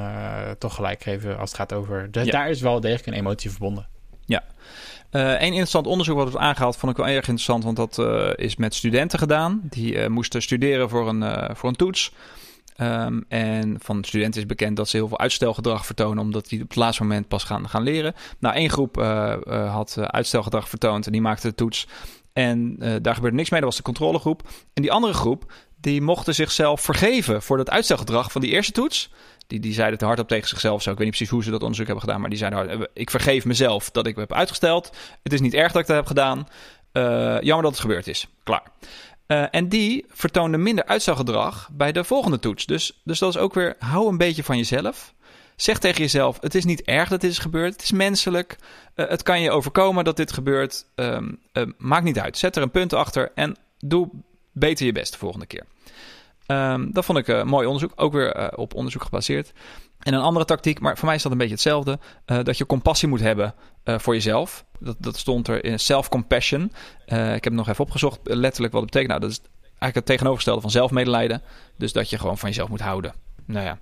toch 0.58 0.74
gelijk 0.74 1.02
geven 1.02 1.38
als 1.38 1.50
het 1.50 1.58
gaat 1.58 1.72
over. 1.72 2.10
De, 2.10 2.30
Daar 2.30 2.50
is 2.50 2.60
wel 2.60 2.80
degelijk 2.80 3.06
een 3.06 3.12
emotie 3.12 3.50
verbonden. 3.50 3.88
Ja. 4.26 4.44
Een 5.10 5.40
interessant 5.40 5.86
onderzoek 5.86 6.16
wat 6.16 6.32
we 6.32 6.38
aangehaald 6.38 6.76
vond 6.76 6.92
ik 6.92 6.98
wel 6.98 7.14
erg 7.14 7.28
interessant, 7.28 7.64
want 7.64 7.76
dat 7.76 7.98
is 8.38 8.56
met 8.56 8.74
studenten 8.74 9.18
gedaan. 9.18 9.60
Die 9.62 10.08
moesten 10.08 10.42
studeren 10.42 10.88
voor 10.88 11.08
een, 11.08 11.56
voor 11.56 11.68
een 11.68 11.76
toets. 11.76 12.12
Ehm, 12.76 13.20
en 13.28 13.76
van 13.80 14.04
studenten 14.04 14.40
is 14.40 14.46
bekend 14.46 14.76
dat 14.76 14.88
ze 14.88 14.96
heel 14.96 15.08
veel 15.08 15.18
uitstelgedrag 15.18 15.86
vertonen, 15.86 16.24
omdat 16.24 16.48
die 16.48 16.62
op 16.62 16.68
het 16.68 16.76
laatste 16.76 17.02
moment 17.02 17.28
pas 17.28 17.44
gaan, 17.44 17.68
gaan 17.68 17.82
leren. 17.82 18.14
Nou, 18.38 18.54
één 18.54 18.70
groep 18.70 18.98
uh, 18.98 19.34
uh, 19.44 19.72
had 19.72 19.96
uitstelgedrag 19.98 20.68
vertoond 20.68 21.06
en 21.06 21.12
die 21.12 21.20
maakte 21.20 21.48
de 21.48 21.54
toets. 21.54 21.86
En 22.32 22.76
daar 23.02 23.14
gebeurde 23.14 23.36
niks 23.36 23.50
mee, 23.50 23.60
dat 23.60 23.68
was 23.68 23.78
de 23.78 23.84
controlegroep. 23.84 24.48
En 24.72 24.82
die 24.82 24.92
andere 24.92 25.12
groep, 25.12 25.52
die 25.80 26.02
mochten 26.02 26.34
zichzelf 26.34 26.80
vergeven 26.80 27.42
voor 27.42 27.56
dat 27.56 27.70
uitstelgedrag 27.70 28.32
van 28.32 28.40
die 28.40 28.50
eerste 28.50 28.72
toets. 28.72 29.10
Die, 29.46 29.60
die 29.60 29.72
zeiden 29.72 29.98
het 29.98 30.06
hardop 30.06 30.28
tegen 30.28 30.48
zichzelf 30.48 30.82
zo. 30.82 30.90
Ik 30.90 30.96
weet 30.96 31.06
niet 31.06 31.16
precies 31.16 31.34
hoe 31.34 31.42
ze 31.42 31.50
dat 31.50 31.60
onderzoek 31.60 31.86
hebben 31.86 32.04
gedaan, 32.04 32.20
maar 32.20 32.30
die 32.30 32.38
zeiden 32.38 32.88
ik 32.94 33.10
vergeef 33.10 33.44
mezelf 33.44 33.90
dat 33.90 34.06
ik 34.06 34.16
heb 34.16 34.32
uitgesteld. 34.32 34.96
Het 35.22 35.32
is 35.32 35.40
niet 35.40 35.54
erg 35.54 35.72
dat 35.72 35.80
ik 35.82 35.86
dat 35.86 35.96
heb 35.96 36.06
gedaan. 36.06 36.46
jammer 37.42 37.62
dat 37.62 37.72
het 37.72 37.80
gebeurd 37.80 38.06
is. 38.06 38.26
Klaar. 38.42 38.62
Uh, 39.32 39.44
en 39.50 39.68
die 39.68 40.04
vertoonde 40.08 40.58
minder 40.58 40.84
uitstelgedrag 40.84 41.68
bij 41.72 41.92
de 41.92 42.04
volgende 42.04 42.38
toets. 42.38 42.66
Dus, 42.66 43.00
dus 43.04 43.18
dat 43.18 43.34
is 43.34 43.40
ook 43.40 43.54
weer, 43.54 43.76
hou 43.78 44.08
een 44.08 44.16
beetje 44.16 44.42
van 44.42 44.56
jezelf. 44.56 45.14
Zeg 45.56 45.78
tegen 45.78 46.00
jezelf, 46.00 46.38
het 46.40 46.54
is 46.54 46.64
niet 46.64 46.82
erg 46.82 47.08
dat 47.08 47.20
dit 47.20 47.30
is 47.30 47.38
gebeurd. 47.38 47.72
Het 47.72 47.82
is 47.82 47.92
menselijk. 47.92 48.56
Uh, 48.96 49.08
het 49.08 49.22
kan 49.22 49.40
je 49.40 49.50
overkomen 49.50 50.04
dat 50.04 50.16
dit 50.16 50.32
gebeurt. 50.32 50.86
Um, 50.94 51.38
uh, 51.52 51.64
maakt 51.78 52.04
niet 52.04 52.18
uit. 52.18 52.38
Zet 52.38 52.56
er 52.56 52.62
een 52.62 52.70
punt 52.70 52.92
achter 52.92 53.32
en 53.34 53.56
doe 53.78 54.08
beter 54.52 54.86
je 54.86 54.92
best 54.92 55.12
de 55.12 55.18
volgende 55.18 55.46
keer. 55.46 55.64
Um, 56.46 56.92
dat 56.92 57.04
vond 57.04 57.18
ik 57.18 57.44
mooi 57.44 57.66
onderzoek. 57.66 57.92
Ook 57.94 58.12
weer 58.12 58.56
op 58.56 58.74
onderzoek 58.74 59.02
gebaseerd. 59.02 59.52
En 60.02 60.14
een 60.14 60.20
andere 60.20 60.44
tactiek, 60.44 60.80
maar 60.80 60.96
voor 60.96 61.06
mij 61.06 61.14
is 61.14 61.22
dat 61.22 61.32
een 61.32 61.38
beetje 61.38 61.52
hetzelfde. 61.54 61.98
Uh, 62.26 62.42
dat 62.42 62.58
je 62.58 62.66
compassie 62.66 63.08
moet 63.08 63.20
hebben 63.20 63.54
uh, 63.84 63.98
voor 63.98 64.14
jezelf. 64.14 64.64
Dat, 64.78 64.96
dat 64.98 65.16
stond 65.16 65.48
er 65.48 65.64
in 65.64 65.78
self-compassion. 65.80 66.72
Uh, 67.06 67.26
ik 67.26 67.44
heb 67.44 67.52
het 67.52 67.52
nog 67.52 67.68
even 67.68 67.84
opgezocht, 67.84 68.18
letterlijk 68.22 68.72
wat 68.72 68.82
het 68.82 68.90
betekent. 68.90 69.08
Nou, 69.08 69.20
dat 69.20 69.30
is 69.30 69.40
eigenlijk 69.62 69.94
het 69.94 70.06
tegenovergestelde 70.06 70.60
van 70.60 70.70
zelfmedelijden. 70.70 71.42
Dus 71.76 71.92
dat 71.92 72.10
je 72.10 72.18
gewoon 72.18 72.38
van 72.38 72.48
jezelf 72.48 72.68
moet 72.68 72.80
houden. 72.80 73.14
Nou 73.46 73.64
ja, 73.64 73.78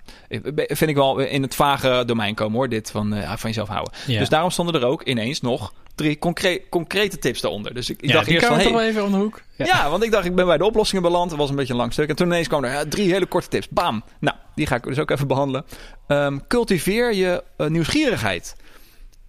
vind 0.67 0.89
ik 0.89 0.95
wel 0.95 1.19
in 1.19 1.41
het 1.41 1.55
vage 1.55 2.03
domein 2.05 2.35
komen 2.35 2.57
hoor, 2.57 2.69
dit 2.69 2.91
van, 2.91 3.09
van 3.09 3.49
jezelf 3.49 3.67
houden. 3.67 3.93
Ja. 4.07 4.19
Dus 4.19 4.29
daarom 4.29 4.49
stonden 4.49 4.81
er 4.81 4.87
ook 4.87 5.03
ineens 5.03 5.41
nog 5.41 5.73
drie 5.95 6.19
concre 6.19 6.61
concrete 6.69 7.17
tips 7.17 7.41
daaronder. 7.41 7.73
Dus 7.73 7.89
ik, 7.89 8.01
ik 8.01 8.09
ja, 8.09 8.13
dacht 8.13 8.27
eerst 8.27 8.45
van... 8.45 8.57
Hey, 8.57 8.71
wel 8.71 8.81
even 8.81 9.03
om 9.03 9.11
de 9.11 9.17
hoek. 9.17 9.41
Ja. 9.55 9.65
ja. 9.65 9.89
want 9.89 10.03
ik 10.03 10.11
dacht, 10.11 10.25
ik 10.25 10.35
ben 10.35 10.45
bij 10.45 10.57
de 10.57 10.65
oplossingen 10.65 11.03
beland. 11.03 11.29
Het 11.29 11.39
was 11.39 11.49
een 11.49 11.55
beetje 11.55 11.73
een 11.73 11.79
lang 11.79 11.93
stuk. 11.93 12.09
En 12.09 12.15
toen 12.15 12.27
ineens 12.27 12.47
kwamen 12.47 12.69
er 12.69 12.75
ja, 12.75 12.85
drie 12.85 13.11
hele 13.11 13.25
korte 13.25 13.47
tips. 13.47 13.69
Bam! 13.69 14.03
Nou, 14.19 14.37
die 14.55 14.67
ga 14.67 14.75
ik 14.75 14.83
dus 14.83 14.99
ook 14.99 15.11
even 15.11 15.27
behandelen. 15.27 15.65
Um, 16.07 16.47
cultiveer 16.47 17.13
je 17.13 17.43
uh, 17.57 17.67
nieuwsgierigheid. 17.67 18.55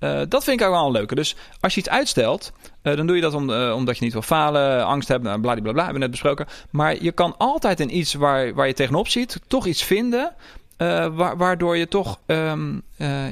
Uh, 0.01 0.21
dat 0.29 0.45
vind 0.45 0.61
ik 0.61 0.67
ook 0.67 0.73
wel 0.73 0.87
een 0.87 0.93
leuke. 0.93 1.15
Dus 1.15 1.37
als 1.61 1.75
je 1.75 1.81
iets 1.81 1.89
uitstelt, 1.89 2.53
uh, 2.83 2.97
dan 2.97 3.07
doe 3.07 3.17
je 3.17 3.23
dat 3.23 3.35
om, 3.35 3.51
uh, 3.51 3.75
omdat 3.77 3.99
je 3.99 4.05
niet 4.05 4.13
wil 4.13 4.23
falen, 4.23 4.87
angst 4.87 5.09
hebt, 5.09 5.23
nou, 5.23 5.41
bladibladbla, 5.41 5.83
hebben 5.85 6.01
we 6.01 6.07
net 6.07 6.21
besproken. 6.21 6.47
Maar 6.71 7.03
je 7.03 7.13
kan 7.13 7.35
altijd 7.39 7.81
in 7.81 7.97
iets 7.97 8.15
waar, 8.15 8.55
waar 8.55 8.67
je 8.67 8.75
tegenop 8.75 9.09
ziet, 9.09 9.41
toch 9.47 9.67
iets 9.67 9.83
vinden 9.83 10.35
wa 11.13 11.37
waardoor 11.37 11.77
je 11.77 11.89
toch 11.89 12.19
um, 12.27 12.83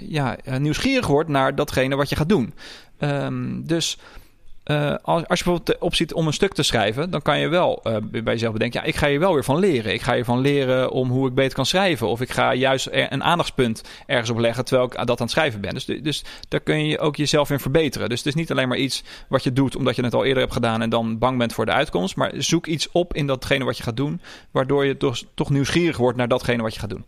ja, 0.03 0.37
nieuwsgierig 0.59 1.07
wordt 1.07 1.29
naar 1.29 1.55
datgene 1.55 1.97
wat 1.97 2.09
je 2.09 2.17
gaat 2.17 2.29
doen. 2.29 2.55
Um, 3.01 3.67
dus 3.67 3.99
uh, 4.71 4.95
als, 5.03 5.27
als 5.27 5.39
je 5.39 5.45
bijvoorbeeld 5.45 5.79
opziet 5.79 6.13
om 6.13 6.27
een 6.27 6.33
stuk 6.33 6.53
te 6.53 6.63
schrijven, 6.63 7.11
dan 7.11 7.23
kan 7.23 7.39
je 7.39 7.49
wel 7.49 7.81
uh, 7.85 7.97
bij 8.11 8.33
jezelf 8.33 8.53
bedenken: 8.53 8.81
ja, 8.81 8.87
ik 8.87 8.97
ga 8.97 9.09
hier 9.09 9.19
wel 9.19 9.33
weer 9.33 9.45
van 9.45 9.59
leren. 9.59 9.93
Ik 9.93 10.03
ga 10.03 10.15
hiervan 10.15 10.39
leren 10.39 10.91
om 10.91 11.09
hoe 11.09 11.29
ik 11.29 11.35
beter 11.35 11.55
kan 11.55 11.67
schrijven. 11.67 12.09
Of 12.09 12.21
ik 12.21 12.31
ga 12.31 12.55
juist 12.55 12.89
een 12.91 13.23
aandachtspunt 13.23 13.83
ergens 14.07 14.31
op 14.31 14.39
leggen 14.39 14.65
terwijl 14.65 14.89
ik 14.89 15.07
dat 15.07 15.21
aan 15.21 15.27
het 15.27 15.31
schrijven 15.31 15.61
ben. 15.61 15.75
Dus, 15.75 15.85
dus 15.85 16.25
daar 16.49 16.61
kun 16.61 16.87
je 16.87 16.99
ook 16.99 17.17
jezelf 17.17 17.51
in 17.51 17.61
verbeteren. 17.61 18.09
Dus 18.09 18.19
het 18.19 18.27
is 18.27 18.35
niet 18.35 18.51
alleen 18.51 18.69
maar 18.69 18.79
iets 18.79 19.03
wat 19.29 19.45
je 19.45 19.53
doet 19.53 19.77
omdat 19.77 19.97
je 19.97 20.05
het 20.05 20.15
al 20.15 20.25
eerder 20.25 20.43
hebt 20.43 20.55
gedaan 20.55 20.83
en 20.83 20.91
dan 20.91 21.19
bang 21.19 21.39
bent 21.39 21.53
voor 21.53 21.67
de 21.67 21.73
uitkomst. 21.73 22.17
Maar 22.17 22.33
zoek 22.37 22.67
iets 22.67 22.89
op 22.93 23.15
in 23.15 23.27
datgene 23.27 23.65
wat 23.65 23.77
je 23.77 23.83
gaat 23.83 23.97
doen, 23.97 24.21
waardoor 24.51 24.87
je 24.87 24.97
toch, 24.97 25.23
toch 25.35 25.51
nieuwsgierig 25.51 25.97
wordt 25.97 26.19
naar 26.19 26.29
datgene 26.29 26.63
wat 26.63 26.75
je 26.75 26.81
gaat 26.81 26.91
doen. 26.91 27.05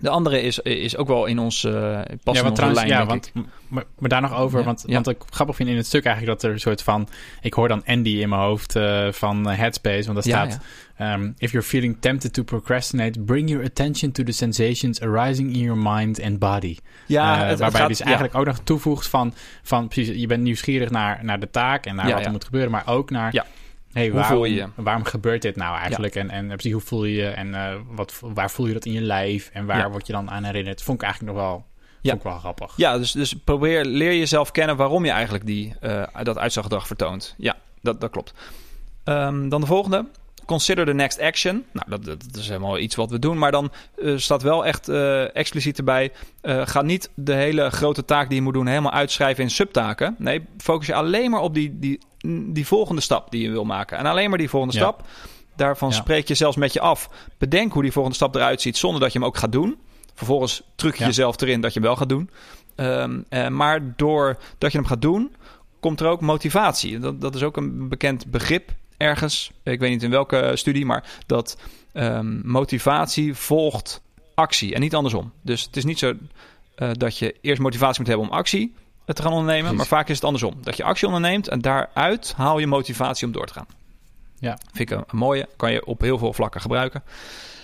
De 0.00 0.08
andere 0.08 0.42
is, 0.42 0.58
is 0.58 0.96
ook 0.96 1.08
wel 1.08 1.26
in 1.26 1.38
ons 1.38 1.64
uh, 1.64 2.00
pas 2.22 2.36
ja, 2.36 2.42
in 2.42 2.50
onze 2.50 2.72
lijn, 2.72 2.88
ja, 2.88 3.06
want, 3.06 3.32
maar, 3.68 3.84
maar, 3.98 4.08
daar 4.08 4.20
nog 4.20 4.34
over, 4.34 4.58
ja, 4.58 4.64
want, 4.64 4.84
ja. 4.86 4.94
want 4.94 5.08
ik 5.08 5.22
grappig 5.30 5.56
vind 5.56 5.68
in 5.68 5.76
het 5.76 5.86
stuk 5.86 6.04
eigenlijk 6.04 6.40
dat 6.40 6.48
er 6.48 6.54
een 6.54 6.60
soort 6.60 6.82
van... 6.82 7.08
Ik 7.40 7.54
hoor 7.54 7.68
dan 7.68 7.84
Andy 7.86 8.10
in 8.10 8.28
mijn 8.28 8.40
hoofd 8.40 8.76
uh, 8.76 9.12
van 9.12 9.48
Headspace, 9.48 10.12
want 10.12 10.14
daar 10.14 10.22
staat... 10.22 10.58
Um, 11.00 11.34
if 11.38 11.52
you're 11.52 11.66
feeling 11.66 11.96
tempted 12.00 12.32
to 12.32 12.42
procrastinate, 12.42 13.20
bring 13.20 13.48
your 13.48 13.64
attention 13.64 14.12
to 14.12 14.22
the 14.22 14.32
sensations 14.32 15.00
arising 15.00 15.54
in 15.54 15.58
your 15.58 15.82
mind 15.82 16.22
and 16.22 16.38
body. 16.38 16.76
Ja, 17.06 17.42
uh, 17.42 17.48
het, 17.48 17.58
waarbij 17.58 17.80
gaat, 17.80 17.88
dus 17.88 18.00
eigenlijk 18.00 18.34
ook 18.34 18.46
nog 18.46 18.58
toevoegt 18.64 19.08
van, 19.08 19.34
van 19.62 19.88
precies, 19.88 20.20
je 20.20 20.26
bent 20.26 20.42
nieuwsgierig 20.42 20.90
naar, 20.90 21.20
naar 21.22 21.40
de 21.40 21.50
taak 21.50 21.86
en 21.86 21.94
naar 21.94 22.12
wat 22.12 22.24
er 22.24 22.30
moet 22.30 22.44
gebeuren, 22.44 22.70
maar 22.70 22.86
ook 22.86 23.10
naar 23.10 23.44
hey, 23.92 24.12
waarom, 24.12 24.44
je? 24.44 24.68
waarom 24.74 25.04
gebeurt 25.04 25.42
dit 25.42 25.56
nou 25.56 25.78
eigenlijk? 25.78 26.14
Ja. 26.14 26.20
En, 26.20 26.30
en 26.30 26.46
precies 26.46 26.72
hoe 26.72 26.80
voel 26.80 27.04
je 27.04 27.14
je? 27.14 27.28
En 27.28 27.48
uh, 27.48 27.74
wat, 27.90 28.20
waar 28.20 28.50
voel 28.50 28.66
je 28.66 28.72
dat 28.72 28.84
in 28.84 28.92
je 28.92 29.00
lijf? 29.00 29.50
En 29.52 29.66
waar 29.66 29.78
ja. 29.78 29.90
word 29.90 30.06
je 30.06 30.12
dan 30.12 30.30
aan 30.30 30.44
herinnerd? 30.44 30.82
Vond 30.82 30.98
ik 30.98 31.04
eigenlijk 31.04 31.34
nog 31.34 31.42
wel, 31.42 31.66
ja. 32.00 32.18
wel 32.22 32.38
grappig. 32.38 32.72
Ja, 32.76 32.98
dus, 32.98 33.12
dus 33.12 33.34
probeer, 33.34 33.84
leer 33.84 34.14
jezelf 34.14 34.50
kennen 34.50 34.76
waarom 34.76 35.04
je 35.04 35.10
eigenlijk 35.10 35.46
die, 35.46 35.74
uh, 35.80 36.06
dat 36.22 36.38
uitzaggedrag 36.38 36.86
vertoont. 36.86 37.34
Ja, 37.38 37.56
dat, 37.80 38.00
dat 38.00 38.10
klopt. 38.10 38.34
Um, 39.04 39.48
dan 39.48 39.60
de 39.60 39.66
volgende. 39.66 40.06
Consider 40.50 40.84
the 40.86 40.92
next 40.92 41.20
action. 41.20 41.64
Nou, 41.72 41.86
dat, 41.88 42.04
dat, 42.04 42.36
is 42.36 42.48
helemaal 42.48 42.78
iets 42.78 42.94
wat 42.94 43.10
we 43.10 43.18
doen. 43.18 43.38
Maar 43.38 43.50
dan 43.50 43.70
uh, 43.96 44.18
staat 44.18 44.42
wel 44.42 44.66
echt 44.66 44.88
uh, 44.88 45.36
expliciet 45.36 45.78
erbij. 45.78 46.12
Uh, 46.42 46.66
ga 46.66 46.82
niet 46.82 47.10
de 47.14 47.32
hele 47.32 47.70
grote 47.70 48.04
taak 48.04 48.26
die 48.28 48.36
je 48.36 48.42
moet 48.42 48.54
doen 48.54 48.66
helemaal 48.66 48.92
uitschrijven 48.92 49.42
in 49.42 49.50
subtaken. 49.50 50.14
Nee, 50.18 50.44
focus 50.58 50.86
je 50.86 50.94
alleen 50.94 51.30
maar 51.30 51.40
op 51.40 51.54
die, 51.54 51.78
die 51.78 51.98
die 52.52 52.66
volgende 52.66 53.00
stap 53.00 53.30
die 53.30 53.42
je 53.42 53.50
wil 53.50 53.64
maken. 53.64 53.98
En 53.98 54.06
alleen 54.06 54.28
maar 54.28 54.38
die 54.38 54.48
volgende 54.48 54.74
ja. 54.74 54.80
stap. 54.80 55.06
Daarvan 55.56 55.88
ja. 55.88 55.94
spreek 55.94 56.28
je 56.28 56.34
zelfs 56.34 56.56
met 56.56 56.72
je 56.72 56.80
af. 56.80 57.08
Bedenk 57.38 57.72
hoe 57.72 57.82
die 57.82 57.92
volgende 57.92 58.16
stap 58.16 58.34
eruit 58.34 58.60
ziet 58.60 58.76
zonder 58.76 59.00
dat 59.00 59.12
je 59.12 59.18
hem 59.18 59.28
ook 59.28 59.36
gaat 59.36 59.52
doen. 59.52 59.78
Vervolgens 60.14 60.62
druk 60.74 60.94
je 60.94 61.00
ja. 61.00 61.06
jezelf 61.06 61.40
erin 61.40 61.60
dat 61.60 61.72
je 61.72 61.78
hem 61.78 61.88
wel 61.88 61.98
gaat 61.98 62.08
doen. 62.08 62.30
Um, 62.76 63.24
uh, 63.30 63.48
maar 63.48 63.96
doordat 63.96 64.72
je 64.72 64.78
hem 64.78 64.86
gaat 64.86 65.02
doen, 65.02 65.34
komt 65.80 66.00
er 66.00 66.06
ook 66.06 66.20
motivatie. 66.20 66.98
Dat, 66.98 67.20
dat 67.20 67.34
is 67.34 67.42
ook 67.42 67.56
een 67.56 67.88
bekend 67.88 68.26
begrip 68.30 68.72
ergens. 69.00 69.50
Ik 69.62 69.78
weet 69.78 69.90
niet 69.90 70.02
in 70.02 70.10
welke 70.10 70.52
studie, 70.54 70.86
maar 70.86 71.04
dat 71.26 71.58
um, 71.92 72.40
motivatie 72.44 73.34
volgt 73.34 74.02
actie 74.34 74.74
en 74.74 74.80
niet 74.80 74.94
andersom. 74.94 75.32
Dus 75.42 75.62
het 75.62 75.76
is 75.76 75.84
niet 75.84 75.98
zo 75.98 76.14
uh, 76.76 76.90
dat 76.92 77.18
je 77.18 77.36
eerst 77.40 77.60
motivatie 77.60 77.98
moet 77.98 78.08
hebben 78.08 78.26
om 78.26 78.32
actie 78.32 78.74
te 79.06 79.22
gaan 79.22 79.32
ondernemen. 79.32 79.60
Precies. 79.60 79.78
Maar 79.78 79.98
vaak 79.98 80.08
is 80.08 80.14
het 80.14 80.24
andersom. 80.24 80.54
Dat 80.62 80.76
je 80.76 80.84
actie 80.84 81.06
onderneemt 81.06 81.48
en 81.48 81.60
daaruit 81.60 82.32
haal 82.36 82.58
je 82.58 82.66
motivatie 82.66 83.26
om 83.26 83.32
door 83.32 83.46
te 83.46 83.52
gaan. 83.52 83.66
Ja. 84.38 84.58
Vind 84.72 84.90
ik 84.90 84.96
een, 84.96 85.04
een 85.06 85.18
mooie. 85.18 85.48
Kan 85.56 85.72
je 85.72 85.86
op 85.86 86.00
heel 86.00 86.18
veel 86.18 86.32
vlakken 86.32 86.60
gebruiken. 86.60 87.02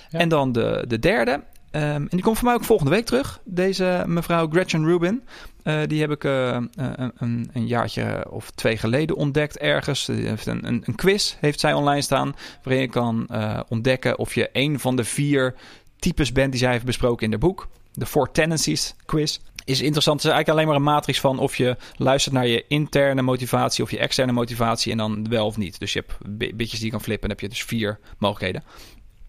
Ja. 0.08 0.18
En 0.18 0.28
dan 0.28 0.52
de, 0.52 0.84
de 0.88 0.98
derde. 0.98 1.42
Um, 1.76 1.82
en 1.82 2.08
die 2.10 2.22
komt 2.22 2.36
voor 2.36 2.46
mij 2.46 2.54
ook 2.54 2.64
volgende 2.64 2.92
week 2.92 3.06
terug. 3.06 3.40
Deze 3.44 4.04
mevrouw 4.06 4.48
Gretchen 4.50 4.84
Rubin. 4.84 5.22
Uh, 5.64 5.80
die 5.86 6.00
heb 6.00 6.10
ik 6.10 6.24
uh, 6.24 6.58
een, 6.76 7.50
een, 7.52 7.66
jaartje 7.66 8.26
of 8.30 8.50
twee 8.50 8.76
geleden 8.76 9.16
ontdekt 9.16 9.58
ergens. 9.58 10.08
Een, 10.08 10.38
een, 10.44 10.82
een, 10.86 10.94
quiz 10.94 11.36
heeft 11.40 11.60
zij 11.60 11.72
online 11.72 12.02
staan. 12.02 12.34
Waarin 12.62 12.82
je 12.82 12.88
kan 12.88 13.28
ontdekken 13.68 14.18
of 14.18 14.34
je 14.34 14.48
een 14.52 14.80
van 14.80 14.96
de 14.96 15.04
vier 15.04 15.54
types 15.98 16.32
bent 16.32 16.50
die 16.50 16.60
zij 16.60 16.72
heeft 16.72 16.84
besproken 16.84 17.24
in 17.24 17.30
haar 17.30 17.40
boek. 17.40 17.68
De 17.92 18.06
Four 18.06 18.30
Tendencies 18.32 18.94
quiz 19.04 19.38
is 19.64 19.80
interessant. 19.80 20.22
Het 20.22 20.30
is 20.30 20.36
eigenlijk 20.36 20.48
alleen 20.48 20.66
maar 20.66 20.76
een 20.76 20.94
matrix 20.94 21.20
van 21.20 21.38
of 21.38 21.56
je 21.56 21.76
luistert 21.96 22.34
naar 22.34 22.46
je 22.46 22.64
interne 22.68 23.22
motivatie 23.22 23.84
of 23.84 23.90
je 23.90 23.98
externe 23.98 24.32
motivatie 24.32 24.92
en 24.92 24.98
dan 24.98 25.28
wel 25.28 25.46
of 25.46 25.56
niet. 25.56 25.78
Dus 25.78 25.92
je 25.92 26.04
hebt 26.06 26.56
bitjes 26.56 26.78
die 26.78 26.84
je 26.84 26.90
kan 26.90 27.02
flippen 27.02 27.30
en 27.30 27.36
dan 27.36 27.38
heb 27.38 27.40
je 27.40 27.48
dus 27.48 27.64
vier 27.64 27.98
mogelijkheden. 28.18 28.64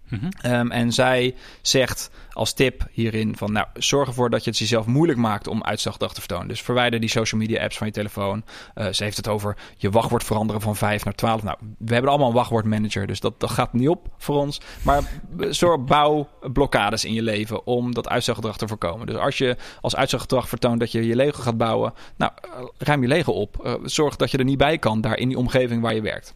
Mhm. 0.09 0.29
Ehm, 0.41 0.71
en 0.71 0.91
zij 0.91 1.35
zegt 1.61 2.09
als 2.31 2.53
tip 2.53 2.87
hierin 2.91 3.37
van, 3.37 3.51
nou, 3.51 3.67
zorg 3.73 4.07
ervoor 4.07 4.29
dat 4.29 4.43
je 4.43 4.49
het 4.49 4.59
jezelf 4.59 4.85
moeilijk 4.85 5.19
maakt 5.19 5.47
om 5.47 5.63
uitstelgedrag 5.63 6.13
te 6.13 6.19
vertonen. 6.19 6.47
Dus 6.47 6.61
verwijder 6.61 6.99
die 6.99 7.09
social 7.09 7.41
media 7.41 7.63
apps 7.63 7.77
van 7.77 7.87
je 7.87 7.93
telefoon. 7.93 8.43
Uh, 8.75 8.87
ze 8.87 9.03
heeft 9.03 9.17
het 9.17 9.27
over 9.27 9.57
je 9.77 9.89
wachtwoord 9.89 10.23
veranderen 10.23 10.61
van 10.61 10.75
5 10.75 11.05
naar 11.05 11.15
12. 11.15 11.43
Nou, 11.43 11.57
we 11.77 11.93
hebben 11.93 12.11
allemaal 12.11 12.27
een 12.27 12.35
wachtwoordmanager, 12.35 13.07
dus 13.07 13.19
dat, 13.19 13.39
dat 13.39 13.49
gaat 13.49 13.73
niet 13.73 13.89
op 13.89 14.07
voor 14.17 14.35
ons. 14.35 14.61
Maar 14.81 15.03
zorg, 15.49 15.83
bouw 15.83 16.29
blokkades 16.53 17.05
in 17.05 17.13
je 17.13 17.21
leven 17.21 17.65
om 17.65 17.93
dat 17.93 18.09
uitstelgedrag 18.09 18.57
te 18.57 18.67
voorkomen. 18.67 19.07
Dus 19.07 19.15
als 19.15 19.37
je 19.37 19.57
als 19.81 19.95
uitstelgedrag 19.95 20.49
vertoont 20.49 20.79
dat 20.79 20.91
je 20.91 21.05
je 21.05 21.15
Lego 21.15 21.41
gaat 21.41 21.57
bouwen, 21.57 21.93
nou, 22.15 22.31
ruim 22.77 23.01
je 23.01 23.07
Lego 23.07 23.31
op. 23.31 23.61
Uh, 23.65 23.73
zorg 23.83 24.15
dat 24.15 24.31
je 24.31 24.37
er 24.37 24.43
niet 24.43 24.57
bij 24.57 24.77
kan 24.77 25.01
daar 25.01 25.17
in 25.17 25.27
die 25.27 25.37
omgeving 25.37 25.81
waar 25.81 25.95
je 25.95 26.01
werkt. 26.01 26.33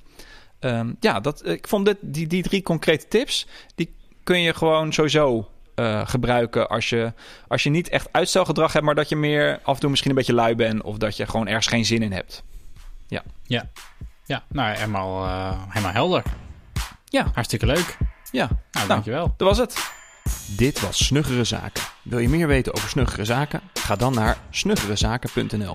Um, 0.62 0.96
ja, 1.00 1.20
dat, 1.20 1.48
ik 1.48 1.68
vond 1.68 1.86
dit, 1.86 1.98
die, 2.02 2.28
die 2.28 2.44
drie 2.44 2.62
concrete 2.62 3.08
tips, 3.08 3.48
die 3.76 3.96
kun 4.24 4.42
je 4.42 4.54
gewoon 4.54 4.94
sowieso 4.94 5.50
uh, 5.76 6.08
gebruiken 6.08 6.70
als 6.70 6.90
je, 6.90 7.14
als 7.48 7.64
je 7.64 7.70
niet 7.70 7.90
echt 7.90 8.08
uitstelgedrag 8.12 8.74
hebt, 8.74 8.86
maar 8.86 8.96
dat 8.96 9.10
je 9.10 9.16
meer 9.16 9.60
af 9.64 9.74
en 9.74 9.80
toe 9.80 9.90
misschien 9.90 10.10
een 10.10 10.18
beetje 10.18 10.34
lui 10.34 10.56
bent 10.56 10.82
of 10.82 10.98
dat 10.98 11.18
je 11.18 11.28
gewoon 11.28 11.48
ergens 11.48 11.68
geen 11.68 11.86
zin 11.86 12.02
in 12.02 12.12
hebt. 12.12 12.44
Ja. 13.08 13.24
Ja, 13.44 13.70
ja 14.26 14.44
nou 14.48 14.76
helemaal, 14.76 15.26
uh, 15.26 15.62
helemaal 15.68 15.94
helder. 15.94 16.24
Ja. 17.06 17.32
Hartstikke 17.34 17.66
leuk. 17.66 17.98
Ja. 18.32 18.46
Nou, 18.48 18.60
nou, 18.72 18.88
dankjewel. 18.88 19.34
Dat 19.38 19.48
was 19.48 19.58
het. 19.58 19.92
Dit 20.58 20.80
was 20.80 21.06
Snuggere 21.06 21.44
Zaken. 21.44 21.84
Wil 22.02 22.20
je 22.20 22.30
meer 22.30 22.48
weten 22.48 22.74
over 22.74 22.90
Snuggere 22.90 23.26
Zaken? 23.26 23.62
Ga 23.74 23.96
dan 23.96 24.14
naar 24.14 24.38
snuggerezaken.nl. 24.50 25.74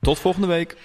Tot 0.00 0.18
volgende 0.18 0.46
week. 0.46 0.76